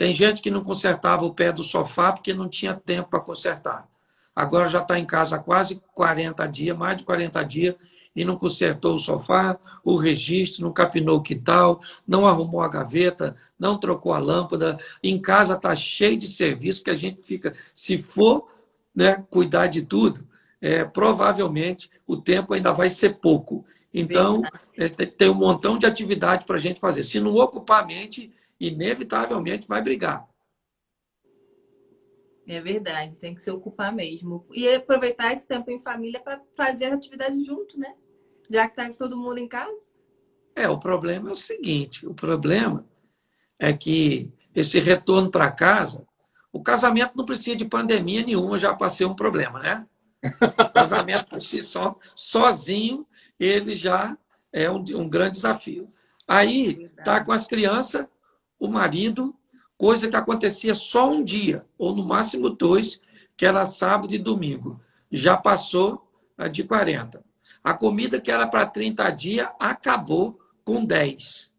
[0.00, 3.86] Tem gente que não consertava o pé do sofá porque não tinha tempo para consertar.
[4.34, 7.74] Agora já está em casa há quase 40 dias, mais de 40 dias,
[8.16, 13.36] e não consertou o sofá, o registro, não capinou o quintal, não arrumou a gaveta,
[13.58, 14.78] não trocou a lâmpada.
[15.02, 18.48] Em casa está cheio de serviço que a gente fica, se for
[18.94, 20.26] né, cuidar de tudo,
[20.62, 23.66] é, provavelmente o tempo ainda vai ser pouco.
[23.92, 24.40] Então,
[24.78, 27.02] é, tem um montão de atividade para a gente fazer.
[27.02, 30.28] Se não ocupar a mente, inevitavelmente vai brigar.
[32.46, 34.46] É verdade, tem que se ocupar mesmo.
[34.52, 37.94] E aproveitar esse tempo em família para fazer a atividade junto, né?
[38.48, 39.90] Já que está todo mundo em casa.
[40.54, 42.86] É, o problema é o seguinte: o problema
[43.58, 46.06] é que esse retorno para casa,
[46.52, 49.86] o casamento não precisa de pandemia nenhuma, já passei um problema, né?
[50.22, 53.06] O casamento por si só, sozinho,
[53.38, 54.18] ele já
[54.52, 55.90] é um, um grande desafio.
[56.26, 58.06] Aí tá com as crianças,
[58.60, 59.34] o marido,
[59.76, 63.00] coisa que acontecia só um dia, ou no máximo dois,
[63.36, 64.80] que era sábado e domingo.
[65.10, 66.06] Já passou
[66.52, 67.24] de 40.
[67.64, 71.50] A comida que era para 30 dias acabou com 10.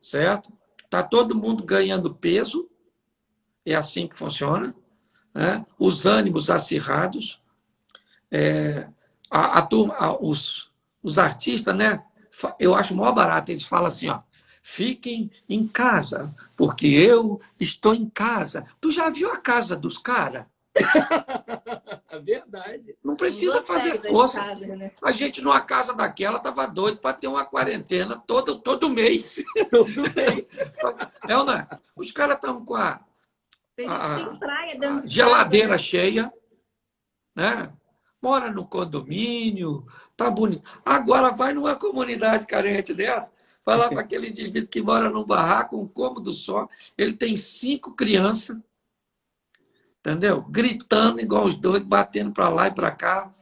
[0.00, 0.52] Certo?
[0.88, 2.68] Tá todo mundo ganhando peso.
[3.64, 4.74] É assim que funciona.
[5.34, 5.66] Né?
[5.78, 7.42] Os ânimos acirrados
[8.30, 8.88] é,
[9.30, 10.70] a, a turma, a, os,
[11.02, 12.02] os artistas, né?
[12.58, 14.20] Eu acho maior barato, eles falam assim, ó.
[14.68, 18.66] Fiquem em casa, porque eu estou em casa.
[18.80, 20.44] Tu já viu a casa dos caras?
[22.24, 22.96] Verdade.
[23.02, 24.40] Não precisa fazer força.
[24.40, 24.90] Casa, né?
[25.04, 29.36] A gente numa casa daquela tava doido para ter uma quarentena todo, todo mês.
[29.70, 30.48] Todo mês.
[31.28, 31.78] é é?
[31.94, 33.00] Os caras estão com a,
[33.88, 35.78] a, a geladeira né?
[35.78, 36.32] cheia,
[37.36, 37.72] né?
[38.20, 40.68] mora no condomínio, tá bonito.
[40.84, 43.32] Agora vai numa comunidade carente dessa,
[43.66, 48.56] falar para aquele indivíduo que mora num barraco, um cômodo só, ele tem cinco crianças,
[49.98, 50.42] entendeu?
[50.42, 53.34] Gritando igual os doidos, batendo para lá e para cá.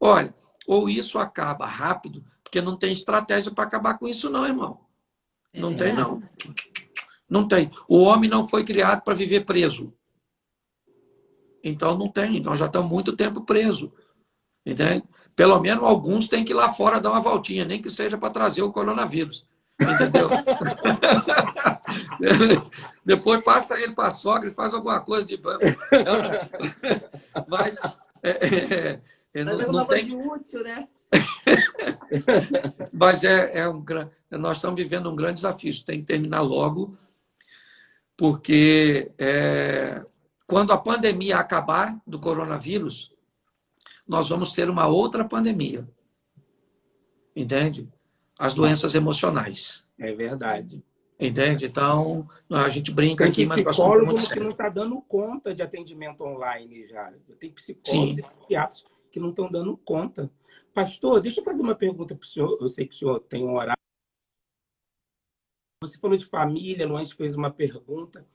[0.00, 0.34] Olha,
[0.66, 4.80] ou isso acaba rápido, porque não tem estratégia para acabar com isso, não, irmão.
[5.52, 5.76] Não é.
[5.76, 6.22] tem, não.
[7.28, 7.70] Não tem.
[7.88, 9.92] O homem não foi criado para viver preso.
[11.62, 12.40] Então não tem.
[12.40, 13.92] Nós já estamos muito tempo preso.
[14.64, 15.04] Entende?
[15.34, 18.30] Pelo menos alguns têm que ir lá fora dar uma voltinha, nem que seja para
[18.30, 19.46] trazer o coronavírus.
[19.80, 20.30] Entendeu?
[23.04, 25.64] Depois passa ele para a sogra e faz alguma coisa de banco.
[27.46, 27.78] Mas,
[28.22, 29.00] é, é,
[29.34, 30.14] é, não, Mas não tem...
[30.14, 30.88] útil, né?
[32.92, 33.84] Mas é, é um
[34.30, 35.70] nós estamos vivendo um grande desafio.
[35.70, 36.96] Isso tem que terminar logo,
[38.16, 40.02] porque é,
[40.46, 43.12] quando a pandemia acabar do coronavírus,
[44.08, 45.86] nós vamos ter uma outra pandemia.
[47.34, 47.88] Entende?
[48.38, 49.84] As doenças emocionais.
[49.98, 50.82] É verdade.
[51.18, 51.64] Entende?
[51.64, 56.22] Então, a gente brinca Tem aqui, mas psicólogo que não está dando conta de atendimento
[56.22, 57.10] online já.
[57.40, 58.22] Tem psicólogos Sim.
[58.22, 60.30] e psiquiatras que não estão dando conta.
[60.74, 62.58] Pastor, deixa eu fazer uma pergunta para o senhor.
[62.60, 63.76] Eu sei que o senhor tem um horário
[65.82, 68.26] Você falou de família, Luan fez uma pergunta.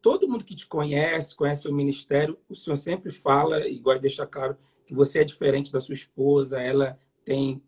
[0.00, 4.02] Todo mundo que te conhece, conhece o ministério, o senhor sempre fala e gosta de
[4.02, 7.60] deixar claro que você é diferente da sua esposa, ela tem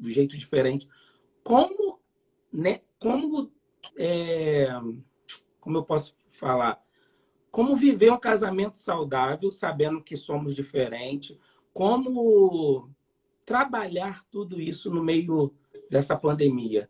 [0.00, 0.88] um jeito diferente.
[1.42, 2.00] Como,
[2.52, 3.50] né, como,
[3.96, 4.68] é,
[5.60, 6.82] como eu posso falar?
[7.50, 11.36] Como viver um casamento saudável, sabendo que somos diferentes?
[11.72, 12.90] Como
[13.44, 15.52] trabalhar tudo isso no meio
[15.90, 16.88] dessa pandemia?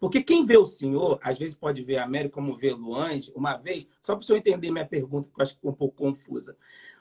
[0.00, 3.58] Porque quem vê o senhor, às vezes pode ver a Mary como vê Luange, uma
[3.58, 5.94] vez, só para o senhor entender minha pergunta, que eu acho que ficou um pouco
[5.96, 6.56] confusa.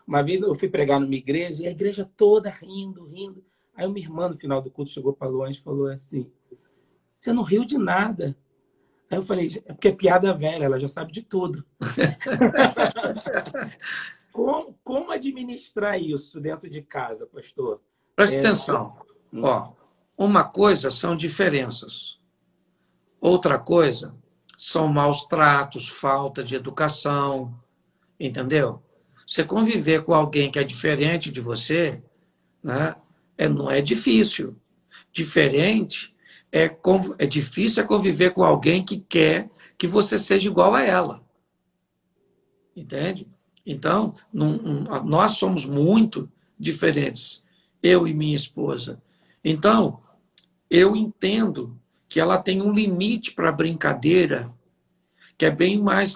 [0.05, 3.45] Uma vez eu fui pregar numa igreja e a igreja toda rindo, rindo.
[3.73, 6.29] Aí uma irmã no final do culto chegou para Luange e falou assim:
[7.19, 8.35] Você não riu de nada.
[9.11, 11.65] Aí eu falei: É porque é piada velha, ela já sabe de tudo.
[14.31, 17.81] como, como administrar isso dentro de casa, pastor?
[18.15, 18.39] Preste é...
[18.39, 18.97] atenção.
[19.33, 19.41] Hum.
[19.43, 19.73] Ó,
[20.17, 22.17] uma coisa são diferenças.
[23.19, 24.15] Outra coisa
[24.57, 27.53] são maus tratos, falta de educação,
[28.19, 28.81] entendeu?
[29.25, 32.01] Você conviver com alguém que é diferente de você,
[32.63, 32.95] né,
[33.37, 34.55] é, não é difícil.
[35.11, 36.13] Diferente
[36.51, 36.75] é,
[37.17, 41.23] é difícil é conviver com alguém que quer que você seja igual a ela.
[42.75, 43.27] Entende?
[43.65, 47.43] Então, nós somos muito diferentes,
[47.83, 49.01] eu e minha esposa.
[49.43, 50.01] Então,
[50.69, 54.51] eu entendo que ela tem um limite para brincadeira
[55.37, 56.15] que é bem mais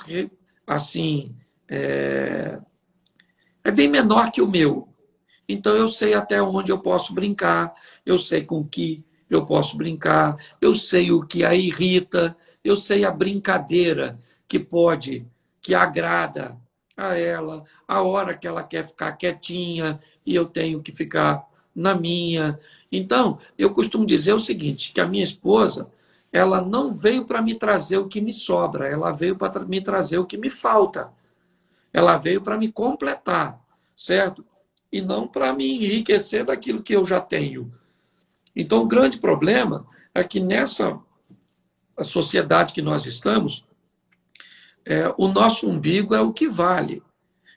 [0.67, 1.33] assim
[1.69, 2.59] é,
[3.63, 4.89] é bem menor que o meu.
[5.47, 7.73] Então eu sei até onde eu posso brincar,
[8.05, 9.03] eu sei com que
[9.35, 15.25] eu posso brincar, eu sei o que a irrita, eu sei a brincadeira que pode,
[15.61, 16.57] que agrada
[16.95, 21.43] a ela, a hora que ela quer ficar quietinha e eu tenho que ficar
[21.75, 22.59] na minha.
[22.91, 25.89] Então, eu costumo dizer o seguinte, que a minha esposa,
[26.31, 30.17] ela não veio para me trazer o que me sobra, ela veio para me trazer
[30.17, 31.11] o que me falta.
[31.91, 33.59] Ela veio para me completar,
[33.95, 34.45] certo?
[34.91, 37.71] E não para me enriquecer daquilo que eu já tenho.
[38.55, 40.99] Então, o grande problema é que nessa
[42.01, 43.65] sociedade que nós estamos,
[44.85, 47.01] é, o nosso umbigo é o que vale.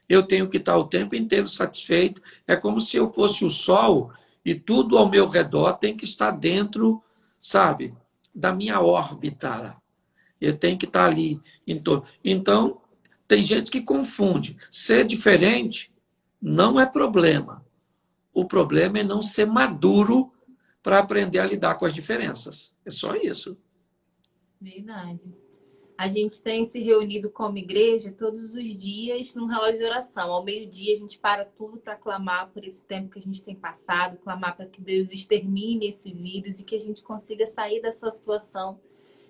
[0.07, 2.21] Eu tenho que estar o tempo inteiro satisfeito.
[2.47, 4.11] É como se eu fosse o sol
[4.45, 7.03] e tudo ao meu redor tem que estar dentro,
[7.39, 7.93] sabe,
[8.33, 9.75] da minha órbita.
[10.39, 11.41] Eu tenho que estar ali.
[12.23, 12.81] Então,
[13.27, 14.55] tem gente que confunde.
[14.71, 15.91] Ser diferente
[16.41, 17.65] não é problema.
[18.33, 20.31] O problema é não ser maduro
[20.87, 22.73] para aprender a lidar com as diferenças.
[22.85, 23.57] É só isso.
[24.57, 25.35] Verdade.
[25.97, 30.31] A gente tem se reunido como igreja todos os dias num relógio de oração.
[30.31, 33.53] Ao meio-dia, a gente para tudo para clamar por esse tempo que a gente tem
[33.53, 38.09] passado, clamar para que Deus extermine esse vírus e que a gente consiga sair dessa
[38.09, 38.79] situação.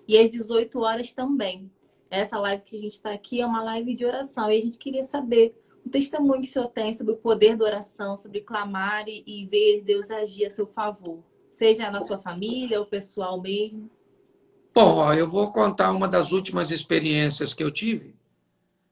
[0.08, 1.72] E às 18 horas também.
[2.08, 4.52] Essa live que a gente está aqui é uma live de oração.
[4.52, 7.66] E a gente queria saber o testemunho que o senhor tem sobre o poder da
[7.66, 11.24] oração, sobre clamar e, e ver Deus agir a seu favor.
[11.58, 13.90] Seja na sua família ou pessoal mesmo.
[14.76, 18.14] Bom, ó, eu vou contar uma das últimas experiências que eu tive,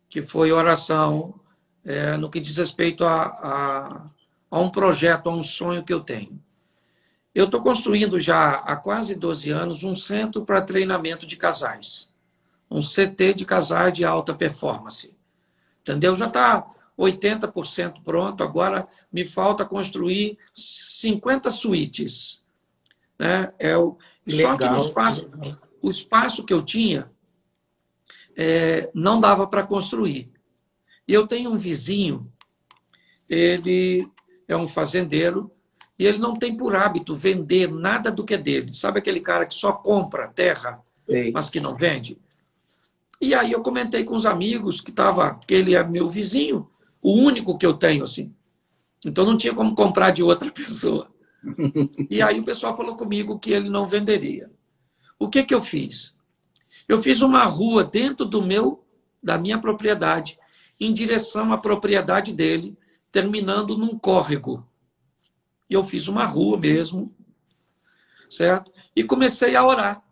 [0.10, 1.36] que foi oração
[1.84, 4.06] é, no que diz respeito a, a,
[4.50, 6.42] a, um projeto, a um sonho que eu tenho.
[7.36, 12.12] Eu estou construindo já há quase 12 anos um centro para treinamento de casais.
[12.72, 15.16] Um CT de casais de alta performance.
[15.82, 16.16] Entendeu?
[16.16, 16.66] Já está
[16.98, 22.44] 80% pronto, agora me falta construir 50 suítes.
[23.20, 23.54] Né?
[23.58, 23.98] É o...
[24.26, 24.52] Legal.
[24.52, 25.32] Só que no espaço,
[25.82, 27.12] o espaço que eu tinha
[28.36, 30.32] é, não dava para construir.
[31.08, 32.32] E eu tenho um vizinho,
[33.30, 34.10] ele
[34.48, 35.52] é um fazendeiro,
[35.98, 38.74] e ele não tem por hábito vender nada do que é dele.
[38.74, 41.32] Sabe aquele cara que só compra terra, Sim.
[41.32, 42.20] mas que não vende?
[43.22, 46.70] E aí eu comentei com os amigos que tava, que ele é meu vizinho,
[47.02, 48.34] o único que eu tenho assim.
[49.06, 51.10] Então não tinha como comprar de outra pessoa.
[52.10, 54.52] E aí o pessoal falou comigo que ele não venderia.
[55.20, 56.16] O que, que eu fiz?
[56.88, 58.86] Eu fiz uma rua dentro do meu,
[59.22, 60.38] da minha propriedade,
[60.80, 62.78] em direção à propriedade dele,
[63.12, 64.68] terminando num córrego.
[65.70, 67.16] E eu fiz uma rua mesmo,
[68.30, 68.72] certo?
[68.96, 70.04] E comecei a orar,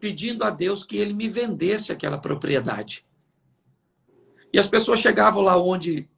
[0.00, 3.04] pedindo a Deus que ele me vendesse aquela propriedade.
[4.52, 6.08] E as pessoas chegavam lá onde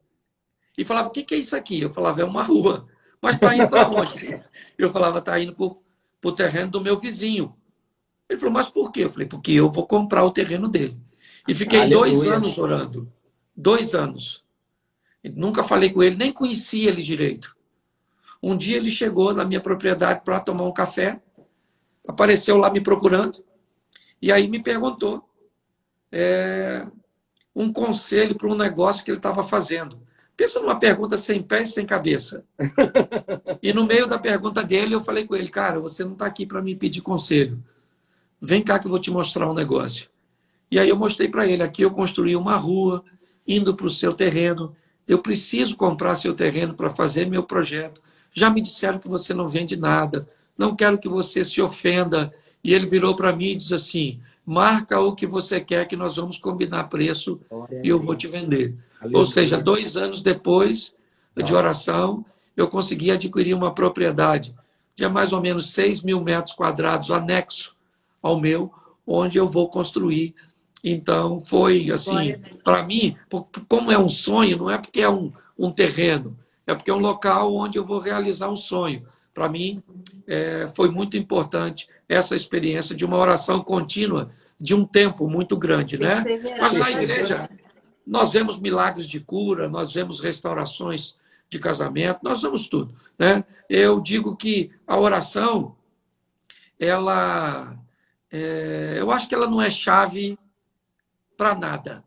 [0.76, 1.80] e falavam: o que, que é isso aqui?
[1.80, 2.86] Eu falava: é uma rua.
[3.20, 4.42] Mas está indo para onde?
[4.76, 7.54] Eu falava: está indo para o terreno do meu vizinho.
[8.28, 9.04] Ele falou, mas por quê?
[9.04, 10.98] Eu falei, porque eu vou comprar o terreno dele.
[11.46, 12.12] E fiquei Aleluia.
[12.12, 13.12] dois anos orando.
[13.56, 14.44] Dois anos.
[15.34, 17.56] nunca falei com ele, nem conhecia ele direito.
[18.42, 21.20] Um dia ele chegou na minha propriedade para tomar um café,
[22.06, 23.44] apareceu lá me procurando.
[24.20, 25.28] E aí me perguntou
[26.12, 26.86] é,
[27.54, 30.00] um conselho para um negócio que ele estava fazendo.
[30.38, 32.44] Pensa numa pergunta sem pé e sem cabeça.
[33.60, 36.46] E no meio da pergunta dele, eu falei com ele, cara, você não está aqui
[36.46, 37.58] para me pedir conselho.
[38.40, 40.08] Vem cá que eu vou te mostrar um negócio.
[40.70, 43.02] E aí eu mostrei para ele, aqui eu construí uma rua,
[43.44, 44.76] indo para o seu terreno.
[45.08, 48.00] Eu preciso comprar seu terreno para fazer meu projeto.
[48.32, 50.28] Já me disseram que você não vende nada.
[50.56, 52.32] Não quero que você se ofenda.
[52.62, 56.14] E ele virou para mim e disse assim: marca o que você quer que nós
[56.14, 57.40] vamos combinar preço
[57.82, 58.76] e eu vou te vender.
[59.12, 60.94] Ou seja, dois anos depois
[61.36, 62.24] de oração,
[62.56, 64.54] eu consegui adquirir uma propriedade
[64.94, 67.76] de mais ou menos 6 mil metros quadrados anexo
[68.20, 68.72] ao meu,
[69.06, 70.34] onde eu vou construir.
[70.82, 72.34] Então, foi assim,
[72.64, 73.16] para mim,
[73.68, 76.36] como é um sonho, não é porque é um, um terreno,
[76.66, 79.06] é porque é um local onde eu vou realizar um sonho.
[79.32, 79.80] Para mim,
[80.26, 84.30] é, foi muito importante essa experiência de uma oração contínua
[84.60, 86.24] de um tempo muito grande, né?
[86.60, 87.48] Mas na igreja
[88.08, 91.14] nós vemos milagres de cura, nós vemos restaurações
[91.50, 93.44] de casamento, nós vemos tudo, né?
[93.68, 95.76] Eu digo que a oração,
[96.80, 97.78] ela,
[98.30, 100.38] é, eu acho que ela não é chave
[101.36, 102.02] para nada.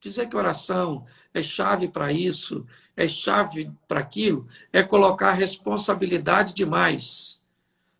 [0.00, 2.66] Dizer que oração é chave para isso,
[2.96, 7.40] é chave para aquilo, é colocar responsabilidade demais,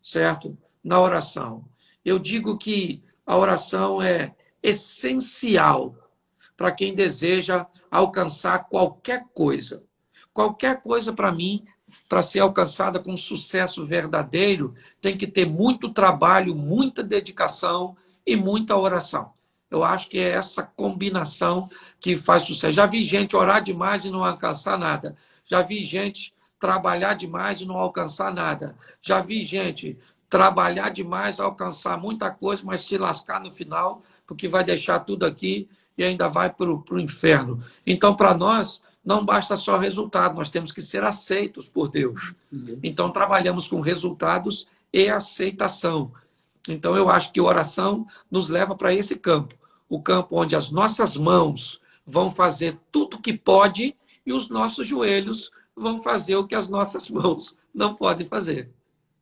[0.01, 0.57] certo?
[0.83, 1.63] Na oração.
[2.03, 6.02] Eu digo que a oração é essencial
[6.63, 9.83] para quem deseja alcançar qualquer coisa.
[10.33, 11.61] Qualquer coisa para mim,
[12.07, 18.77] para ser alcançada com sucesso verdadeiro, tem que ter muito trabalho, muita dedicação e muita
[18.77, 19.33] oração.
[19.69, 21.67] Eu acho que é essa combinação
[21.99, 22.71] que faz sucesso.
[22.71, 25.17] Já vi gente orar demais e não alcançar nada.
[25.43, 28.77] Já vi gente trabalhar demais e não alcançar nada.
[29.01, 29.99] Já vi gente
[30.29, 35.67] trabalhar demais, alcançar muita coisa, mas se lascar no final, porque vai deixar tudo aqui
[35.97, 37.59] e ainda vai para o inferno.
[37.85, 42.33] Então, para nós, não basta só resultado, nós temos que ser aceitos por Deus.
[42.51, 42.79] Uhum.
[42.81, 46.11] Então, trabalhamos com resultados e aceitação.
[46.67, 49.55] Então, eu acho que oração nos leva para esse campo
[49.89, 54.87] o campo onde as nossas mãos vão fazer tudo o que pode e os nossos
[54.87, 58.71] joelhos vão fazer o que as nossas mãos não podem fazer.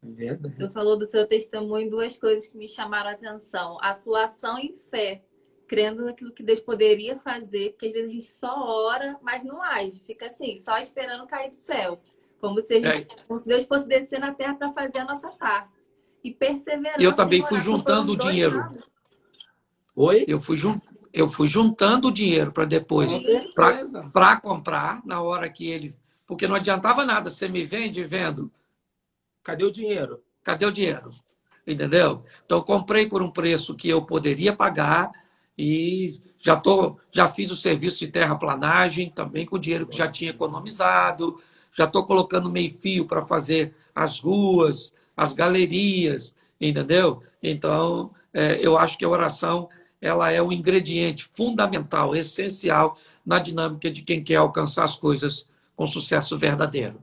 [0.01, 0.53] Verdade.
[0.53, 3.77] O senhor falou do seu testemunho duas coisas que me chamaram a atenção.
[3.81, 5.23] A sua ação em fé,
[5.71, 9.63] crendo naquilo que Deus poderia fazer, porque às vezes a gente só ora, mas não
[9.63, 10.01] age.
[10.05, 11.97] Fica assim, só esperando cair do céu.
[12.41, 13.23] Como se, gente, é.
[13.25, 15.69] como se Deus fosse descer na terra para fazer a nossa parte.
[16.21, 17.01] E perseverar.
[17.01, 18.59] Eu também fui juntando o dinheiro.
[18.59, 18.91] Anos.
[19.95, 20.25] Oi?
[20.27, 20.77] Eu fui, jun...
[21.13, 23.09] eu fui juntando o dinheiro para depois,
[24.13, 25.97] para comprar na hora que ele.
[26.27, 28.51] Porque não adiantava nada, você me vende vendo
[29.41, 30.21] Cadê o dinheiro?
[30.43, 31.09] Cadê o dinheiro?
[31.65, 32.23] Entendeu?
[32.45, 35.20] Então, eu comprei por um preço que eu poderia pagar
[35.57, 40.07] e já, tô, já fiz o serviço de terraplanagem também com o dinheiro que já
[40.07, 41.39] tinha economizado.
[41.73, 47.21] Já estou colocando meio fio para fazer as ruas, as galerias, entendeu?
[47.41, 49.69] Então, é, eu acho que a oração
[50.01, 55.85] ela é um ingrediente fundamental, essencial na dinâmica de quem quer alcançar as coisas com
[55.85, 56.99] sucesso verdadeiro.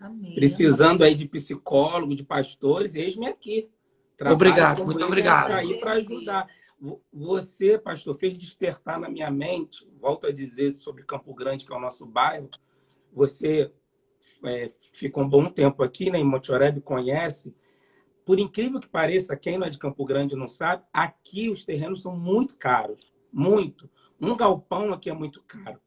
[0.00, 0.34] Amém.
[0.34, 3.68] Precisando aí de psicólogo, de pastores, eis-me aqui.
[4.16, 5.52] Trabalho obrigado, muito obrigado.
[5.52, 6.46] Aí para ajudar.
[7.12, 11.76] Você, pastor, fez despertar na minha mente, volto a dizer sobre Campo Grande, que é
[11.76, 12.50] o nosso bairro.
[13.12, 13.72] Você
[14.44, 17.56] é, ficou um bom tempo aqui, né, em Motoreb, conhece.
[18.24, 22.02] Por incrível que pareça, quem não é de Campo Grande não sabe, aqui os terrenos
[22.02, 23.14] são muito caros.
[23.32, 23.88] Muito.
[24.20, 25.80] Um galpão aqui é muito caro.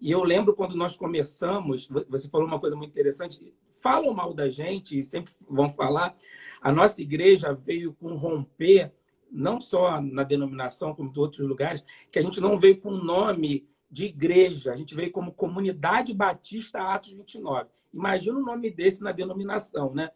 [0.00, 4.48] E eu lembro quando nós começamos, você falou uma coisa muito interessante, falam mal da
[4.48, 6.14] gente sempre vão falar.
[6.60, 8.92] A nossa igreja veio com romper,
[9.34, 13.68] não só na denominação, como em outros lugares, que a gente não veio com nome
[13.90, 17.68] de igreja, a gente veio como Comunidade Batista Atos 29.
[17.92, 20.10] Imagina um nome desse na denominação, né?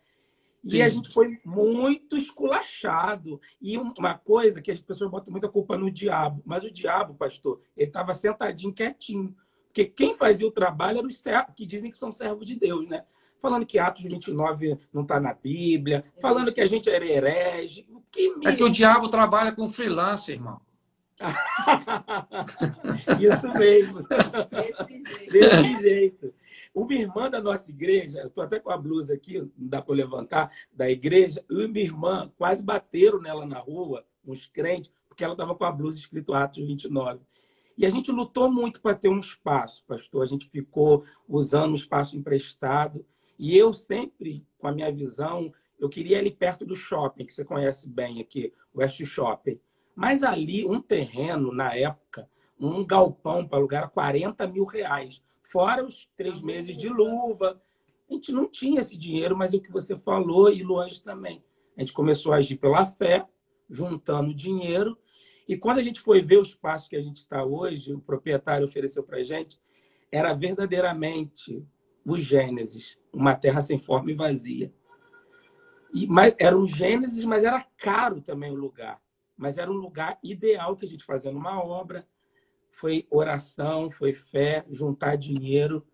[0.65, 0.83] E Sim.
[0.83, 3.41] a gente foi muito esculachado.
[3.61, 7.61] E uma coisa que as pessoas botam muita culpa no diabo, mas o diabo, pastor,
[7.77, 9.37] ele estava sentadinho quietinho.
[9.67, 12.89] Porque quem fazia o trabalho eram os servos, que dizem que são servos de Deus,
[12.89, 13.05] né?
[13.41, 17.87] Falando que Atos 29 não está na Bíblia, falando que a gente era herege.
[18.11, 20.61] Que é que o diabo trabalha com freelancer, irmão.
[23.21, 24.07] Isso mesmo.
[25.31, 26.35] Desse jeito.
[26.75, 29.95] Uma irmã da nossa igreja, eu estou até com a blusa aqui, não dá para
[29.95, 35.25] levantar, da igreja, eu e minha irmã quase bateram nela na rua, uns crentes, porque
[35.25, 37.21] ela estava com a blusa escrito Atos 29.
[37.77, 40.25] E a gente lutou muito para ter um espaço, pastor.
[40.25, 43.07] A gente ficou usando um espaço emprestado.
[43.39, 47.45] E eu sempre, com a minha visão, eu queria ali perto do shopping, que você
[47.45, 49.61] conhece bem aqui, o West Shopping.
[49.95, 52.29] Mas ali, um terreno, na época,
[52.59, 57.63] um galpão para alugar era 40 mil reais, fora os três meses de luva.
[58.11, 61.45] A gente não tinha esse dinheiro, mas é o que você falou, e Luange também.
[61.77, 63.25] A gente começou a agir pela fé,
[63.71, 64.99] juntando dinheiro,
[65.49, 68.67] e quando a gente foi ver o espaço que a gente está hoje, o proprietário
[68.67, 69.59] ofereceu para a gente,
[70.11, 71.67] era verdadeiramente
[72.09, 74.73] o Gênesis, uma terra sem forma e vazia.
[75.93, 78.99] E, mas, era um Gênesis, mas era caro também o lugar.
[79.37, 82.09] Mas era um lugar ideal que a gente fazia numa obra.
[82.71, 85.87] Foi oração, foi fé, juntar dinheiro.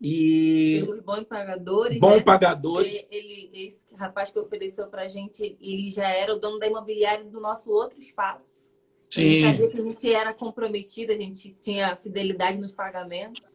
[0.00, 0.82] E.
[0.88, 2.00] Os bons pagadores.
[2.00, 2.22] Bom né?
[2.22, 3.06] pagadores.
[3.10, 7.24] Ele, ele, esse rapaz que ofereceu pra gente, ele já era o dono da imobiliária
[7.26, 8.71] do nosso outro espaço.
[9.12, 9.42] Sim.
[9.42, 13.52] sabia que a gente era comprometido, a gente tinha fidelidade nos pagamentos.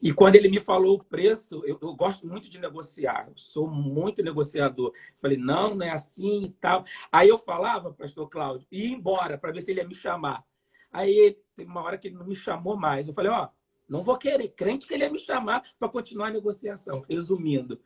[0.00, 3.68] E quando ele me falou o preço, eu, eu gosto muito de negociar, eu sou
[3.68, 4.92] muito negociador.
[5.16, 6.84] Falei, não, não é assim e tal.
[7.10, 10.44] Aí eu falava, pastor Cláudio, ia embora para ver se ele ia me chamar.
[10.92, 13.08] Aí teve uma hora que ele não me chamou mais.
[13.08, 13.48] Eu falei, ó,
[13.88, 17.04] não vou querer, crente que ele ia me chamar para continuar a negociação.
[17.08, 17.80] Resumindo,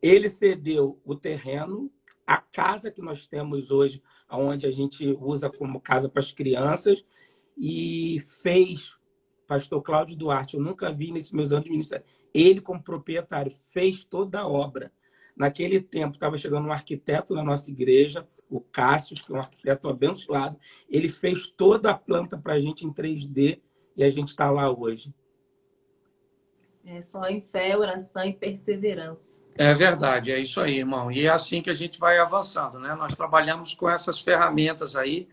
[0.00, 1.92] ele cedeu o terreno,
[2.26, 7.04] a casa que nós temos hoje, onde a gente usa como casa para as crianças,
[7.56, 8.96] e fez
[9.46, 12.04] pastor Cláudio Duarte, eu nunca vi nesses meus anos de ministério.
[12.34, 14.92] Ele, como proprietário, fez toda a obra.
[15.36, 19.88] Naquele tempo, estava chegando um arquiteto na nossa igreja, o Cássio, que é um arquiteto
[19.88, 20.58] abençoado.
[20.88, 23.60] Ele fez toda a planta para a gente em 3D
[23.96, 25.14] e a gente está lá hoje.
[26.84, 29.42] É só em fé, oração e perseverança.
[29.58, 31.10] É verdade, é isso aí, irmão.
[31.10, 32.94] E é assim que a gente vai avançando, né?
[32.94, 35.28] Nós trabalhamos com essas ferramentas aí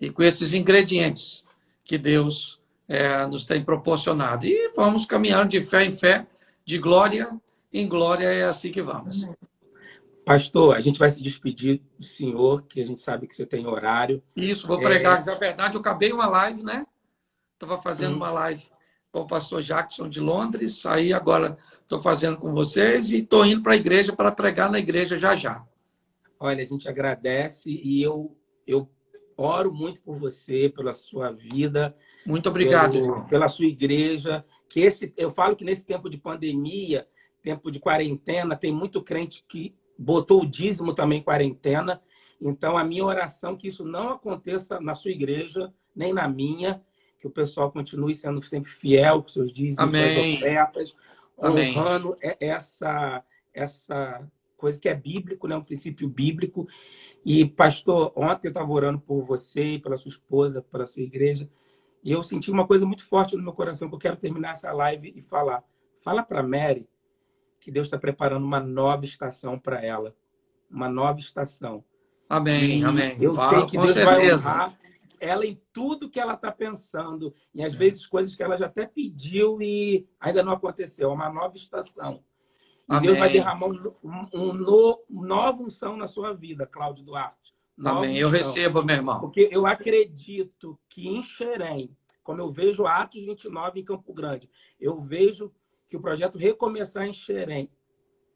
[0.00, 1.44] e com esses ingredientes
[1.84, 4.46] que Deus é, nos tem proporcionado.
[4.46, 6.26] E vamos caminhando de fé em fé,
[6.64, 7.28] de glória
[7.74, 9.26] em glória, é assim que vamos.
[10.24, 13.66] Pastor, a gente vai se despedir do senhor, que a gente sabe que você tem
[13.66, 14.22] horário.
[14.36, 15.26] Isso, vou pregar.
[15.26, 16.86] Na verdade, eu acabei uma live, né?
[17.54, 18.62] Estava fazendo uma live
[19.10, 23.62] com o pastor Jackson de Londres, aí agora estou fazendo com vocês e estou indo
[23.62, 25.64] para a igreja para pregar na igreja já já.
[26.40, 28.90] Olha, a gente agradece e eu, eu
[29.36, 31.94] oro muito por você, pela sua vida.
[32.26, 33.26] Muito obrigado, pelo, irmão.
[33.26, 34.44] pela sua igreja.
[34.68, 37.06] Que esse, eu falo que nesse tempo de pandemia,
[37.42, 42.02] tempo de quarentena, tem muito crente que botou o dízimo também em quarentena.
[42.40, 46.82] Então, a minha oração é que isso não aconteça na sua igreja, nem na minha,
[47.18, 50.14] que o pessoal continue sendo sempre fiel com seus dízimos, Amém.
[50.14, 50.94] suas ofertas,
[51.40, 51.76] Amém.
[51.76, 55.56] honrando essa, essa coisa que é bíblico, né?
[55.56, 56.66] um princípio bíblico.
[57.24, 61.48] E, pastor, ontem eu estava orando por você, pela sua esposa, pela sua igreja,
[62.02, 64.70] e eu senti uma coisa muito forte no meu coração que eu quero terminar essa
[64.72, 65.64] live e falar.
[65.96, 66.86] Fala para Mary
[67.58, 70.14] que Deus está preparando uma nova estação para ela.
[70.70, 71.82] Uma nova estação.
[72.28, 73.16] Amém, E amém.
[73.18, 74.48] Eu Fala, sei que Deus vai certeza.
[74.50, 74.78] honrar
[75.24, 77.34] ela em tudo que ela está pensando.
[77.54, 81.10] E às vezes coisas que ela já até pediu e ainda não aconteceu.
[81.10, 82.22] É uma nova estação.
[82.90, 87.54] E Deus vai derramar um, um, um no- nova unção na sua vida, Cláudio Duarte.
[87.76, 88.18] Nova Amém.
[88.18, 88.38] Eu unção.
[88.38, 89.20] recebo, meu irmão.
[89.20, 95.00] Porque eu acredito que em Xerém, como eu vejo Atos 29 em Campo Grande, eu
[95.00, 95.50] vejo
[95.88, 97.70] que o projeto Recomeçar em Xerém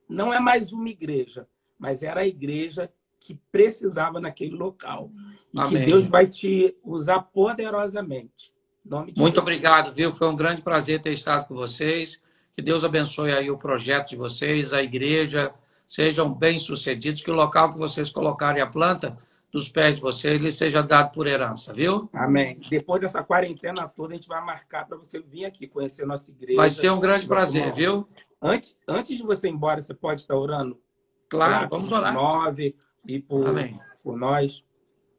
[0.08, 1.46] não é mais uma igreja,
[1.78, 2.90] mas era a igreja
[3.28, 5.10] que precisava naquele local.
[5.52, 5.70] E Amém.
[5.70, 8.54] que Deus vai te usar poderosamente.
[8.86, 9.42] Em nome de Muito Jesus.
[9.42, 10.14] obrigado, viu?
[10.14, 12.18] Foi um grande prazer ter estado com vocês.
[12.54, 15.52] Que Deus abençoe aí o projeto de vocês, a igreja.
[15.86, 19.18] Sejam bem-sucedidos, que o local que vocês colocarem a planta
[19.52, 22.08] dos pés de vocês lhe seja dado por herança, viu?
[22.14, 22.56] Amém.
[22.70, 26.56] Depois dessa quarentena toda, a gente vai marcar para você vir aqui conhecer nossa igreja.
[26.56, 28.08] Vai ser um grande prazer, viu?
[28.40, 30.80] Antes, antes de você ir embora, você pode estar orando?
[31.28, 32.14] Claro, vamos orar.
[32.14, 32.74] 9
[33.06, 33.78] e por, Amém.
[34.02, 34.62] por nós.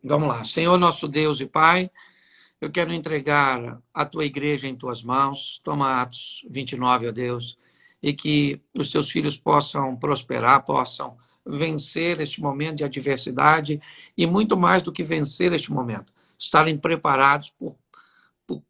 [0.04, 0.44] Vamos lá.
[0.44, 1.90] Senhor nosso Deus e Pai,
[2.62, 5.60] eu quero entregar a tua igreja em tuas mãos.
[5.64, 7.58] Toma Atos 29, ó Deus,
[8.02, 13.82] e que os teus filhos possam prosperar, possam vencer este momento de adversidade
[14.16, 17.54] e muito mais do que vencer este momento, estarem preparados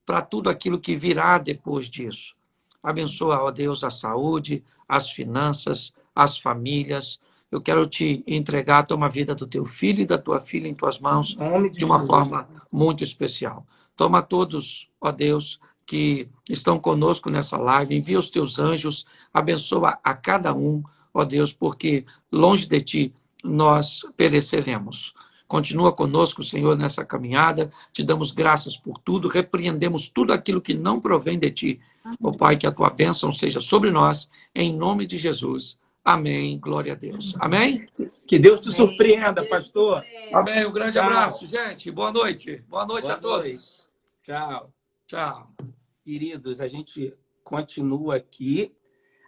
[0.06, 2.36] para tudo aquilo que virá depois disso.
[2.82, 7.20] Abençoa, ó Deus, a saúde, as finanças, as famílias.
[7.52, 10.74] Eu quero te entregar, toma a vida do teu filho e da tua filha em
[10.76, 12.10] tuas mãos Em nome de, de uma Jesus.
[12.10, 13.66] forma muito especial.
[13.96, 20.14] Toma todos, ó Deus, que estão conosco nessa live, envia os teus anjos, abençoa a
[20.14, 25.16] cada um, ó Deus, porque longe de ti nós pereceremos.
[25.48, 27.72] Continua conosco, Senhor, nessa caminhada.
[27.92, 31.80] Te damos graças por tudo, repreendemos tudo aquilo que não provém de ti.
[32.22, 35.80] Ó Pai, que a tua bênção seja sobre nós, em nome de Jesus.
[36.04, 36.60] Amém.
[36.60, 37.36] Glória a Deus.
[37.40, 37.88] Amém?
[38.26, 40.04] Que Deus te surpreenda, pastor.
[40.34, 40.66] Amém.
[40.66, 41.04] Um grande Tchau.
[41.04, 41.92] abraço, gente.
[41.92, 42.64] Boa noite.
[42.68, 43.46] Boa noite Boa a todos.
[43.46, 43.90] Noite.
[44.22, 44.74] Tchau.
[45.06, 45.52] Tchau.
[46.04, 48.74] Queridos, a gente continua aqui.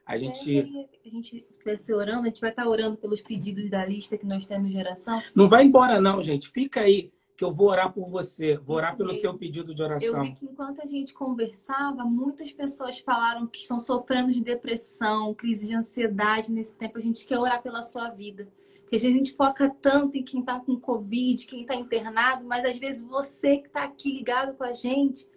[0.05, 0.89] A gente.
[1.05, 4.25] A gente vai ser orando, a gente vai estar orando pelos pedidos da lista que
[4.25, 5.21] nós temos de oração.
[5.35, 6.49] Não vai embora, não, gente.
[6.49, 10.17] Fica aí que eu vou orar por você, vou orar pelo seu pedido de oração.
[10.17, 15.33] Eu vi que enquanto a gente conversava, muitas pessoas falaram que estão sofrendo de depressão,
[15.33, 16.97] crise de ansiedade nesse tempo.
[16.97, 18.47] A gente quer orar pela sua vida.
[18.83, 22.77] Porque a gente foca tanto em quem está com Covid, quem está internado, mas às
[22.77, 25.29] vezes você que está aqui ligado com a gente,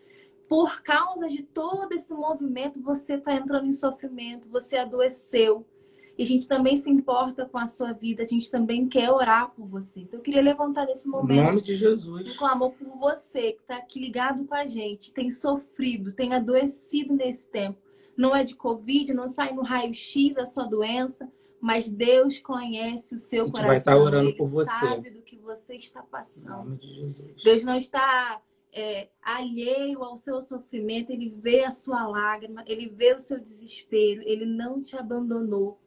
[0.48, 5.64] por causa de todo esse movimento, você está entrando em sofrimento, você adoeceu.
[6.16, 9.50] E a gente também se importa com a sua vida, a gente também quer orar
[9.50, 10.00] por você.
[10.00, 11.32] Então eu queria levantar nesse momento.
[11.32, 12.32] Em nome de Jesus.
[12.32, 17.14] Um clamor por você que está aqui ligado com a gente, tem sofrido, tem adoecido
[17.14, 17.78] nesse tempo.
[18.16, 21.28] Não é de Covid, não sai no raio-x a sua doença,
[21.60, 23.66] mas Deus conhece o seu coração.
[23.66, 24.70] Vai estar orando Ele por você.
[24.70, 26.46] sabe do que você está passando.
[26.46, 27.42] Em nome de Jesus.
[27.42, 28.40] Deus não está
[28.72, 34.22] é, alheio ao seu sofrimento, ele vê a sua lágrima, ele vê o seu desespero,
[34.22, 35.80] ele não te abandonou.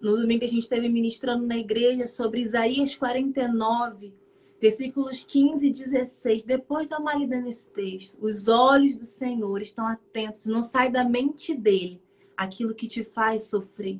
[0.00, 4.12] No domingo a gente esteve ministrando na igreja sobre Isaías 49,
[4.60, 6.44] versículos 15 e 16.
[6.44, 8.16] Depois dá uma lida nesse texto.
[8.20, 12.00] Os olhos do Senhor estão atentos, não sai da mente dele
[12.36, 13.98] aquilo que te faz sofrer.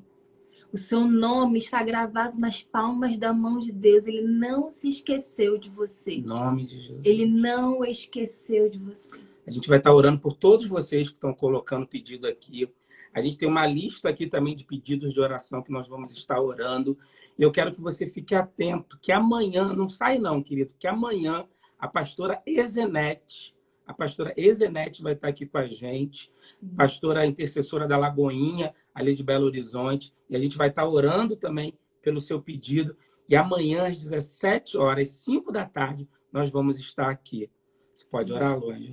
[0.72, 4.07] O seu nome está gravado nas palmas da mão de Deus.
[4.07, 6.14] Ele não se esqueceu de você.
[6.14, 7.01] Em nome de Jesus.
[7.05, 9.18] Ele não esqueceu de você.
[9.47, 12.68] A gente vai estar orando por todos vocês que estão colocando pedido aqui.
[13.16, 16.38] A gente tem uma lista aqui também de pedidos de oração que nós vamos estar
[16.38, 16.98] orando.
[17.38, 21.48] E eu quero que você fique atento, que amanhã, não sai não, querido, que amanhã
[21.78, 23.56] a pastora Ezenete,
[23.86, 26.30] a pastora Ezenete vai estar aqui com a gente,
[26.76, 31.72] pastora intercessora da Lagoinha, ali de Belo Horizonte, e a gente vai estar orando também
[32.02, 32.94] pelo seu pedido.
[33.26, 37.50] E amanhã, às 17 horas, 5 da tarde, nós vamos estar aqui.
[37.94, 38.92] Você pode orar, Luane?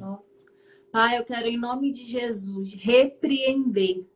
[0.93, 4.12] Pai, eu quero, em nome de Jesus, repreender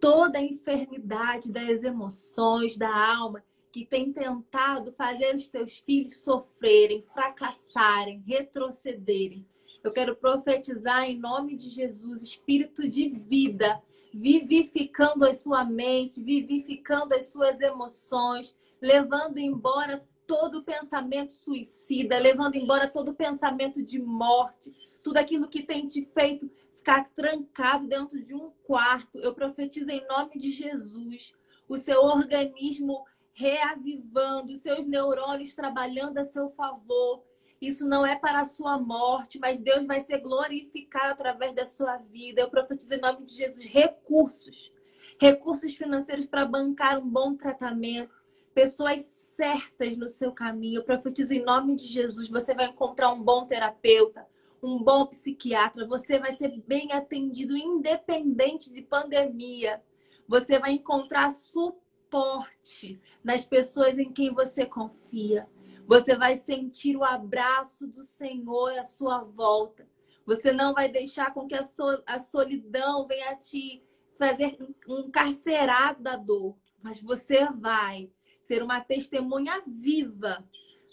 [0.00, 3.42] toda a enfermidade das emoções, da alma,
[3.72, 9.44] que tem tentado fazer os teus filhos sofrerem, fracassarem, retrocederem.
[9.82, 13.82] Eu quero profetizar em nome de Jesus, espírito de vida,
[14.12, 22.88] vivificando a sua mente, vivificando as suas emoções, levando embora todo pensamento suicida, levando embora
[22.88, 24.72] todo pensamento de morte,
[25.02, 26.50] tudo aquilo que tem te feito
[26.84, 29.18] ficar trancado dentro de um quarto.
[29.18, 31.32] Eu profetizo em nome de Jesus.
[31.66, 37.24] O seu organismo reavivando, os seus neurônios trabalhando a seu favor.
[37.58, 41.96] Isso não é para a sua morte, mas Deus vai ser glorificado através da sua
[41.96, 42.42] vida.
[42.42, 44.70] Eu profetizo em nome de Jesus recursos.
[45.18, 48.12] Recursos financeiros para bancar um bom tratamento.
[48.52, 49.02] Pessoas
[49.34, 50.80] certas no seu caminho.
[50.80, 52.28] Eu profetizo em nome de Jesus.
[52.28, 54.26] Você vai encontrar um bom terapeuta
[54.64, 59.82] um bom psiquiatra, você vai ser bem atendido independente de pandemia.
[60.26, 65.46] Você vai encontrar suporte nas pessoas em quem você confia.
[65.86, 69.86] Você vai sentir o abraço do Senhor à sua volta.
[70.24, 73.84] Você não vai deixar com que a, solidão venha te
[74.18, 74.56] fazer
[74.88, 78.10] um carcerado da dor, mas você vai
[78.40, 80.42] ser uma testemunha viva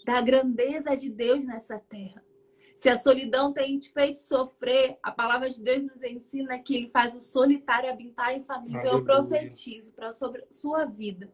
[0.04, 2.22] da grandeza de Deus nessa terra.
[2.82, 6.88] Se a solidão tem te feito sofrer, a palavra de Deus nos ensina que ele
[6.88, 8.78] faz o solitário habitar em família.
[8.78, 11.32] Então eu profetizo para sobre sua vida.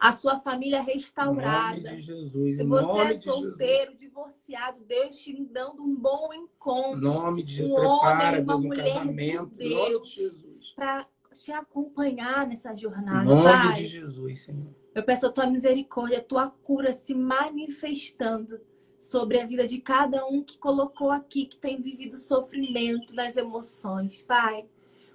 [0.00, 1.76] A sua família restaurada.
[1.76, 2.56] Em nome de Jesus.
[2.56, 6.96] Se você é solteiro, divorciado, Deus te dando um bom encontro.
[6.96, 7.78] Em nome de Jesus.
[7.78, 9.58] Um homem, uma Deus, um mulher casamento.
[9.58, 10.72] de Deus.
[10.74, 13.24] Para te acompanhar nessa jornada.
[13.24, 14.74] Em nome Pai, de Jesus, Senhor.
[14.94, 18.58] Eu peço a tua misericórdia, a tua cura se manifestando
[18.98, 24.20] sobre a vida de cada um que colocou aqui, que tem vivido sofrimento nas emoções.
[24.22, 24.66] Pai,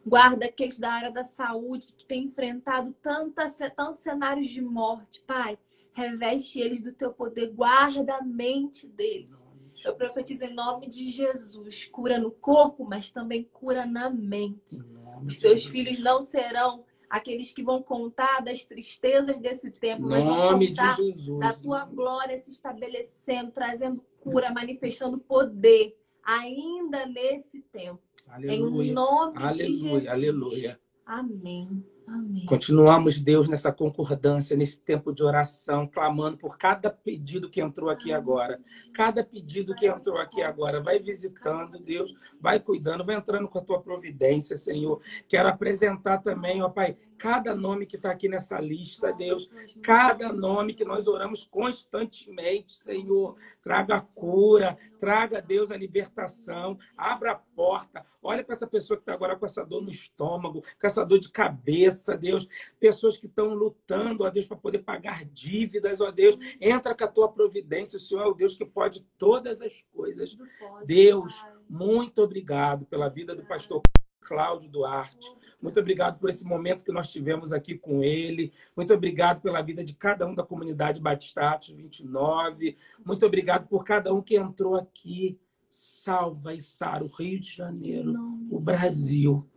[0.06, 5.22] guarda aqueles da área da saúde que têm enfrentado tantas, tantos cenários de morte.
[5.28, 5.60] Pai,
[5.92, 9.44] reveste eles do teu poder, guarda a mente deles.
[9.84, 14.82] Eu profetizo em nome de Jesus, cura no corpo, mas também cura na mente.
[15.26, 20.95] Os teus filhos não serão aqueles que vão contar das tristezas desse tempo, vão contar
[20.95, 28.01] Jesus, da tua glória se estabelecendo, trazendo cura, manifestando poder ainda nesse tempo.
[28.28, 28.89] Aleluia.
[28.89, 30.07] Em nome aleluia, de Jesus.
[30.07, 30.80] Aleluia.
[31.05, 31.86] Amém.
[32.08, 32.45] Amém.
[32.45, 38.12] Continuamos, Deus, nessa concordância, nesse tempo de oração, clamando por cada pedido que entrou aqui
[38.12, 38.60] agora.
[38.93, 40.82] Cada pedido que entrou aqui agora.
[40.82, 45.01] Vai visitando, Deus, vai cuidando, vai entrando com a tua providência, Senhor.
[45.28, 49.50] Quero apresentar também, ó Pai, cada nome que está aqui nessa lista, Deus,
[49.82, 53.38] cada nome que nós oramos constantemente, Senhor.
[53.62, 58.06] Traga cura, traga, Deus, a libertação, abra a porta.
[58.22, 61.18] Olha para essa pessoa que está agora com essa dor no estômago, com essa dor
[61.18, 62.46] de cabeça, Deus.
[62.78, 66.38] Pessoas que estão lutando, ó Deus, para poder pagar dívidas, ó Deus.
[66.60, 70.38] Entra com a tua providência, o Senhor é o Deus que pode todas as coisas.
[70.86, 73.82] Deus, muito obrigado pela vida do pastor
[74.24, 75.32] Cláudio Duarte.
[75.62, 78.52] Muito obrigado por esse momento que nós tivemos aqui com ele.
[78.76, 82.76] Muito obrigado pela vida de cada um da comunidade Batistatos 29.
[83.06, 85.40] Muito obrigado por cada um que entrou aqui.
[85.70, 88.14] Salva e sara o Rio de Janeiro,
[88.52, 89.48] o Brasil.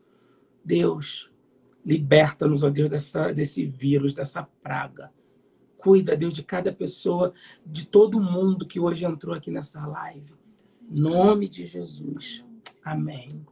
[0.64, 1.30] Deus,
[1.84, 5.12] liberta-nos, ó Deus, dessa, desse vírus, dessa praga.
[5.76, 7.32] Cuida, Deus, de cada pessoa,
[7.64, 10.34] de todo mundo que hoje entrou aqui nessa live.
[10.90, 12.44] Em nome de Jesus.
[12.82, 13.44] Amém.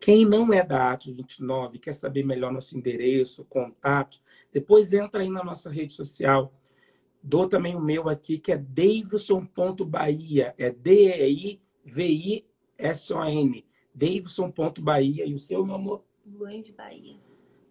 [0.00, 4.20] Quem não é da Atos 29, quer saber melhor nosso endereço, contato,
[4.52, 6.54] depois entra aí na nossa rede social.
[7.22, 10.54] Dou também o meu aqui, que é davidson.bahia.
[10.56, 11.66] É D-E-I-V-I-S-O-N.
[13.92, 15.26] Davidson.bahia.
[15.26, 16.04] E o seu, meu amor?
[16.24, 17.16] Luan de Bahia.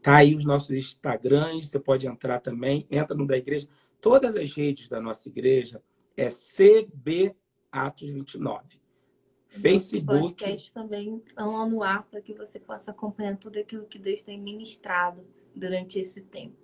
[0.01, 2.85] Tá aí os nossos Instagrams, você pode entrar também.
[2.91, 3.67] Entra no da igreja.
[4.01, 5.81] Todas as redes da nossa igreja
[6.15, 7.35] é CB
[7.71, 8.79] Atos 29.
[9.61, 10.13] Facebook.
[10.13, 14.21] Os podcasts também estão no ar para que você possa acompanhar tudo aquilo que Deus
[14.21, 15.21] tem ministrado
[15.55, 16.55] durante esse tempo.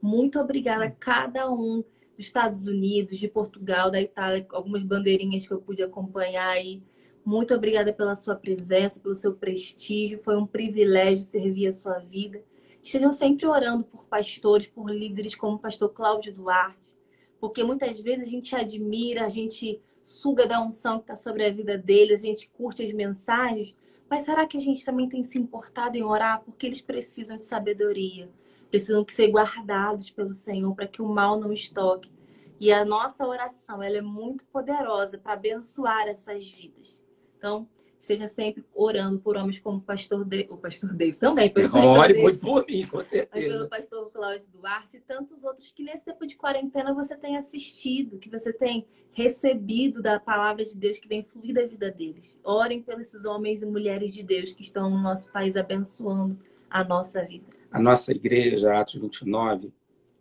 [0.00, 1.84] Muito obrigada a cada um
[2.16, 6.82] dos Estados Unidos, de Portugal, da Itália, algumas bandeirinhas que eu pude acompanhar aí.
[7.24, 10.22] Muito obrigada pela sua presença, pelo seu prestígio.
[10.22, 12.42] Foi um privilégio servir a sua vida.
[12.82, 16.96] Estejam sempre orando por pastores, por líderes como o pastor Cláudio Duarte,
[17.38, 21.52] porque muitas vezes a gente admira, a gente suga da unção que está sobre a
[21.52, 23.74] vida deles, a gente curte as mensagens,
[24.08, 26.42] mas será que a gente também tem se importado em orar?
[26.42, 28.28] Porque eles precisam de sabedoria,
[28.68, 32.10] precisam ser guardados pelo Senhor para que o mal não estoque.
[32.58, 37.02] E a nossa oração ela é muito poderosa para abençoar essas vidas.
[37.38, 37.68] Então,
[38.00, 40.46] esteja sempre orando por homens como o pastor, de...
[40.50, 43.52] o pastor Deus também, pelo pastor Ore muito por mim, com certeza.
[43.52, 48.18] Pelo pastor Cláudio Duarte e tantos outros que nesse tempo de quarentena você tem assistido,
[48.18, 52.38] que você tem recebido da palavra de Deus que vem fluir da vida deles.
[52.42, 56.38] Orem pelos homens e mulheres de Deus que estão no nosso país abençoando
[56.70, 57.50] a nossa vida.
[57.70, 59.72] A nossa igreja, Atos 29,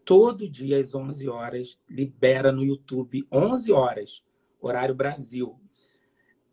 [0.04, 4.24] todo dia às 11 horas, libera no YouTube, 11 horas,
[4.60, 5.56] horário Brasil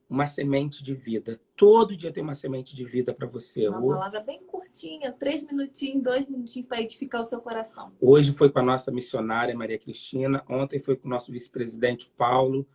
[0.08, 1.40] uma semente de vida.
[1.56, 3.68] Todo dia tem uma semente de vida para você.
[3.68, 7.92] Uma palavra bem curtinha, três minutinhos, dois minutinhos para edificar o seu coração.
[8.00, 12.66] Hoje foi com a nossa missionária Maria Cristina, ontem foi com o nosso vice-presidente Paulo,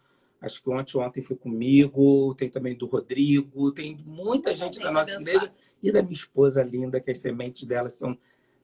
[0.42, 5.12] acho que ontem, ontem foi comigo, tem também do Rodrigo, tem muita gente da nossa
[5.12, 5.52] igreja
[5.82, 8.18] e da minha esposa linda, que as sementes delas são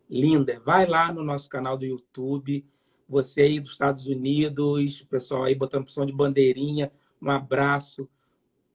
[0.09, 0.61] lindas.
[0.63, 2.65] Vai lá no nosso canal do YouTube,
[3.07, 6.91] você aí dos Estados Unidos, o pessoal aí botando opção de bandeirinha,
[7.21, 8.09] um abraço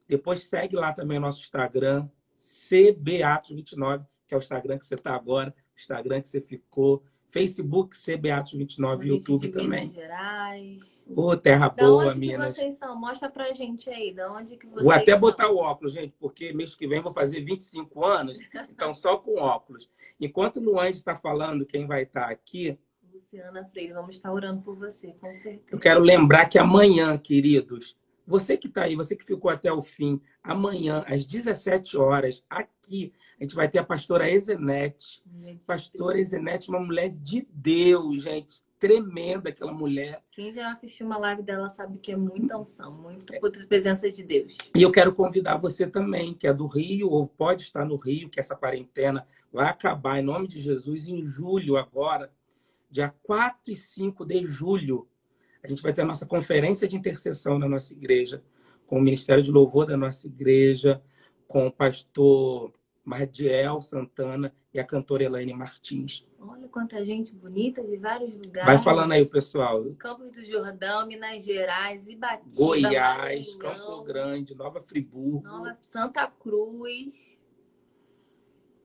[0.07, 2.07] depois segue lá também o nosso Instagram,
[2.39, 7.03] CBAtos29, que é o Instagram que você está agora, Instagram que você ficou.
[7.33, 9.87] Facebook, CBAtos29, YouTube também.
[9.87, 11.05] Minas Gerais.
[11.09, 12.53] Ô, oh, terra da boa, onde Minas.
[12.53, 12.95] Que vocês são?
[12.95, 15.19] Mostra pra gente aí, da onde que vocês Vou até são.
[15.19, 18.37] botar o óculos, gente, porque mês que vem vou fazer 25 anos,
[18.69, 19.89] então só com óculos.
[20.21, 22.77] Enquanto o Luan está falando, quem vai estar tá aqui...
[23.11, 25.63] Luciana Freire, vamos estar orando por você, com certeza.
[25.71, 29.81] Eu quero lembrar que amanhã, queridos, você que está aí, você que ficou até o
[29.81, 35.21] fim, amanhã, às 17 horas, aqui, a gente vai ter a pastora Ezenete.
[35.65, 38.63] Pastora Ezenete, uma mulher de Deus, gente.
[38.79, 40.21] Tremenda aquela mulher.
[40.31, 44.57] Quem já assistiu uma live dela sabe que é muita unção, muita presença de Deus.
[44.75, 48.29] E eu quero convidar você também, que é do Rio, ou pode estar no Rio,
[48.29, 52.31] que essa quarentena vai acabar, em nome de Jesus, em julho agora,
[52.89, 55.07] dia 4 e 5 de julho
[55.63, 58.43] a gente vai ter a nossa conferência de intercessão na nossa igreja,
[58.85, 61.01] com o Ministério de Louvor da nossa igreja,
[61.47, 66.25] com o pastor Mardiel Santana e a cantora Elaine Martins.
[66.39, 68.65] Olha quanta gente bonita de vários lugares.
[68.65, 69.83] Vai falando aí, pessoal.
[69.95, 75.41] Campos do Jordão, Minas Gerais, Ibatiba, Goiás, Campo Grande, Nova Friburgo.
[75.43, 77.39] Nova Santa Cruz,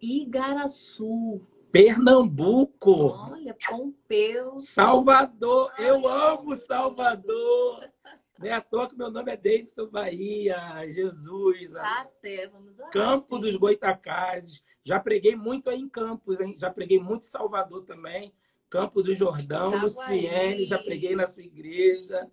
[0.01, 1.41] Igaraçu.
[1.79, 3.11] Pernambuco.
[3.11, 4.59] Olha, Pompeu.
[4.59, 5.71] Salvador.
[5.79, 7.89] Ai, eu amo Salvador.
[8.37, 10.59] Não é à toa que meu nome é Davidson Bahia.
[10.93, 11.73] Jesus.
[11.77, 13.43] Até, vamos orar, Campo sim.
[13.43, 14.61] dos Goitacazes.
[14.83, 16.57] Já preguei muito aí em Campos, hein?
[16.59, 18.35] Já preguei muito em Salvador também.
[18.69, 19.81] Campo do Jordão.
[19.81, 22.29] Luciene, já preguei na sua igreja.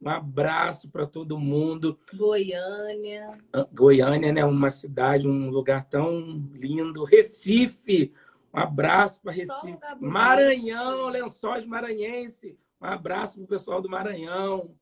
[0.00, 1.98] Um abraço para todo mundo.
[2.14, 3.30] Goiânia.
[3.74, 4.42] Goiânia, né?
[4.42, 7.04] Uma cidade, um lugar tão lindo.
[7.04, 8.14] Recife,
[8.56, 9.78] Um abraço para Recife.
[10.00, 12.58] Maranhão, Lençóis Maranhense.
[12.80, 14.74] Um abraço pro pessoal do Maranhão.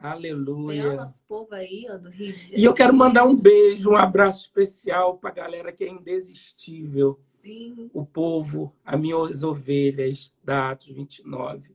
[0.00, 0.94] O Aleluia.
[0.94, 2.60] nosso povo aí, ó, do Rio de Janeiro.
[2.60, 7.18] E eu quero mandar um beijo, um abraço especial para a galera que é indesistível.
[7.22, 7.90] Sim.
[7.92, 11.74] O povo, as minhas ovelhas da Atos 29.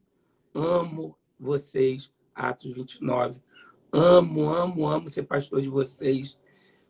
[0.53, 3.41] Amo vocês, Atos 29.
[3.91, 6.37] Amo, amo, amo ser pastor de vocês.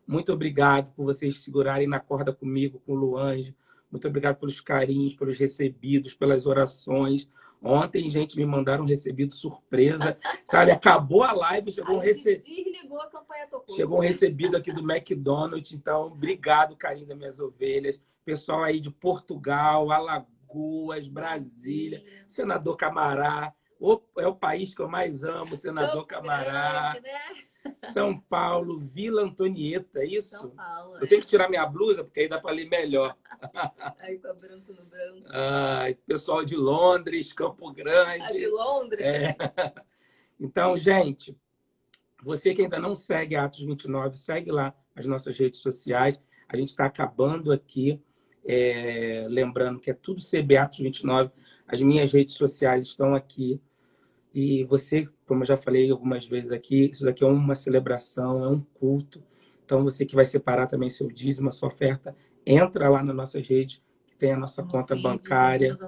[0.06, 3.56] Muito obrigado por vocês segurarem na corda comigo, com o Luange.
[3.92, 7.28] Muito obrigado pelos carinhos, pelos recebidos, pelas orações.
[7.62, 10.16] Ontem, gente, me mandaram um recebido surpresa.
[10.46, 12.42] Sabe, acabou a live, chegou um recebido.
[12.72, 13.76] desligou a campanha tocou.
[13.76, 18.00] Chegou um recebido aqui do McDonald's, então obrigado, carinho das minhas ovelhas.
[18.24, 23.52] Pessoal aí de Portugal, Alagoas, Brasília, Senador Camará.
[23.78, 26.92] O- é o país que eu mais amo, Senador Camará.
[26.92, 27.18] Grande, né?
[27.92, 30.48] São Paulo, Vila Antonieta, é São isso?
[30.50, 30.98] Paulo.
[31.00, 33.16] Eu tenho que tirar minha blusa, porque aí dá para ler melhor.
[33.98, 35.26] Aí com a branco no branco.
[35.30, 38.46] Ai, pessoal de Londres, Campo A de Grande.
[38.48, 39.00] Londres.
[39.00, 39.36] É.
[40.40, 41.38] Então, gente,
[42.20, 46.20] você que ainda não segue Atos 29, segue lá as nossas redes sociais.
[46.48, 48.02] A gente está acabando aqui.
[48.44, 51.30] é, lembrando que é tudo CB Atos 29.
[51.66, 53.60] As minhas redes sociais estão aqui.
[54.34, 58.48] E você, como eu já falei algumas vezes aqui, isso daqui é uma celebração, é
[58.48, 59.24] um culto.
[59.64, 62.14] Então, você que vai separar também seu dízimo, a sua oferta,
[62.44, 65.78] entra lá nas nossas redes, que tem a nossa conta Confie, bancária,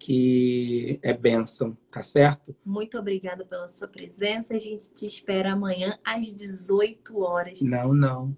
[0.00, 2.56] que é bênção, tá certo?
[2.64, 4.56] Muito obrigada pela sua presença.
[4.56, 7.60] A gente te espera amanhã às 18 horas.
[7.60, 8.36] Não, não.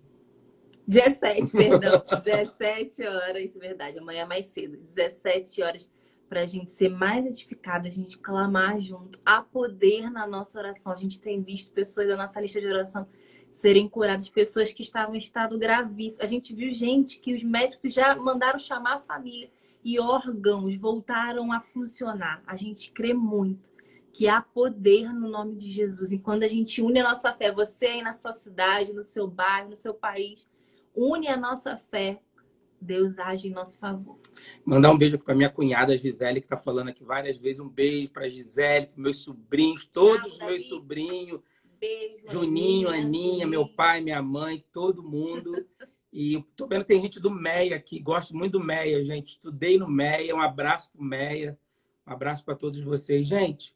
[0.86, 2.04] 17, perdão.
[2.22, 3.98] 17 horas, verdade.
[3.98, 4.76] Amanhã é mais cedo.
[4.76, 5.88] 17 horas
[6.28, 9.18] para a gente ser mais edificado, a gente clamar junto.
[9.24, 10.92] Há poder na nossa oração.
[10.92, 13.06] A gente tem visto pessoas da nossa lista de oração
[13.50, 16.22] serem curadas, pessoas que estavam em estado gravíssimo.
[16.22, 19.50] A gente viu gente que os médicos já mandaram chamar a família
[19.82, 22.42] e órgãos voltaram a funcionar.
[22.46, 23.70] A gente crê muito
[24.12, 26.10] que há poder no nome de Jesus.
[26.10, 29.28] E quando a gente une a nossa fé, você aí na sua cidade, no seu
[29.28, 30.46] bairro, no seu país,
[30.94, 32.20] une a nossa fé,
[32.86, 34.16] Deus age em nosso favor.
[34.64, 37.60] Mandar um beijo para minha cunhada Gisele, que está falando aqui várias vezes.
[37.60, 41.40] Um beijo para Gisele, para meus sobrinhos, todos os meus sobrinhos.
[41.78, 42.30] Beijo.
[42.30, 45.66] Juninho, Aninha, meu pai, minha mãe, todo mundo.
[46.12, 49.32] E tô vendo que tem gente do Meia aqui, gosto muito do Meia, gente.
[49.32, 51.58] Estudei no Meia, um abraço pro Meia.
[52.06, 53.26] Um abraço para todos vocês.
[53.28, 53.74] Gente,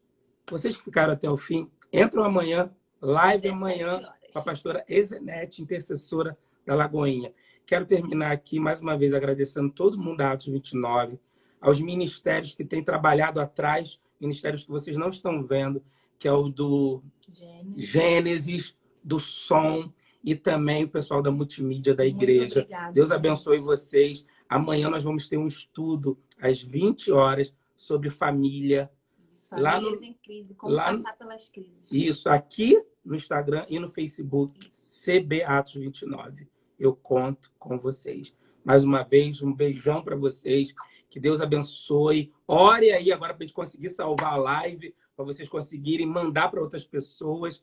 [0.49, 4.11] vocês que ficaram até o fim, entram amanhã, live 17 amanhã horas.
[4.33, 7.33] com a pastora Ezenete, intercessora da Lagoinha.
[7.71, 11.21] Quero terminar aqui mais uma vez agradecendo todo mundo da Atos 29,
[11.61, 15.81] aos ministérios que têm trabalhado atrás, ministérios que vocês não estão vendo,
[16.19, 17.89] que é o do Gênesis.
[17.89, 19.93] Gênesis, do som
[20.25, 22.63] e também o pessoal da multimídia da igreja.
[22.63, 24.27] obrigada, Deus abençoe vocês.
[24.49, 28.91] Amanhã nós vamos ter um estudo às 20 horas sobre família.
[29.33, 31.89] Isso, Lá famílias no- em crise, como lá passar pelas crises.
[31.93, 34.59] Isso aqui no Instagram e no Facebook,
[34.89, 36.49] CB Atos 29.
[36.81, 38.35] Eu conto com vocês.
[38.65, 40.73] Mais uma vez, um beijão para vocês.
[41.11, 42.33] Que Deus abençoe.
[42.49, 46.63] Ore aí agora para a gente conseguir salvar a live, para vocês conseguirem mandar para
[46.63, 47.63] outras pessoas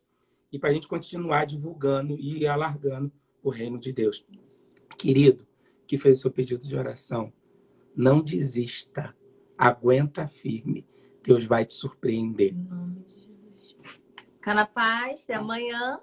[0.51, 3.11] e para a gente continuar divulgando e alargando
[3.41, 4.23] o reino de Deus.
[4.97, 5.47] Querido,
[5.87, 7.33] que fez o seu pedido de oração,
[7.95, 9.15] não desista.
[9.57, 10.85] Aguenta firme.
[11.23, 12.53] Deus vai te surpreender.
[12.53, 13.77] Em nome de Jesus.
[14.35, 15.99] Fica na paz, até amanhã.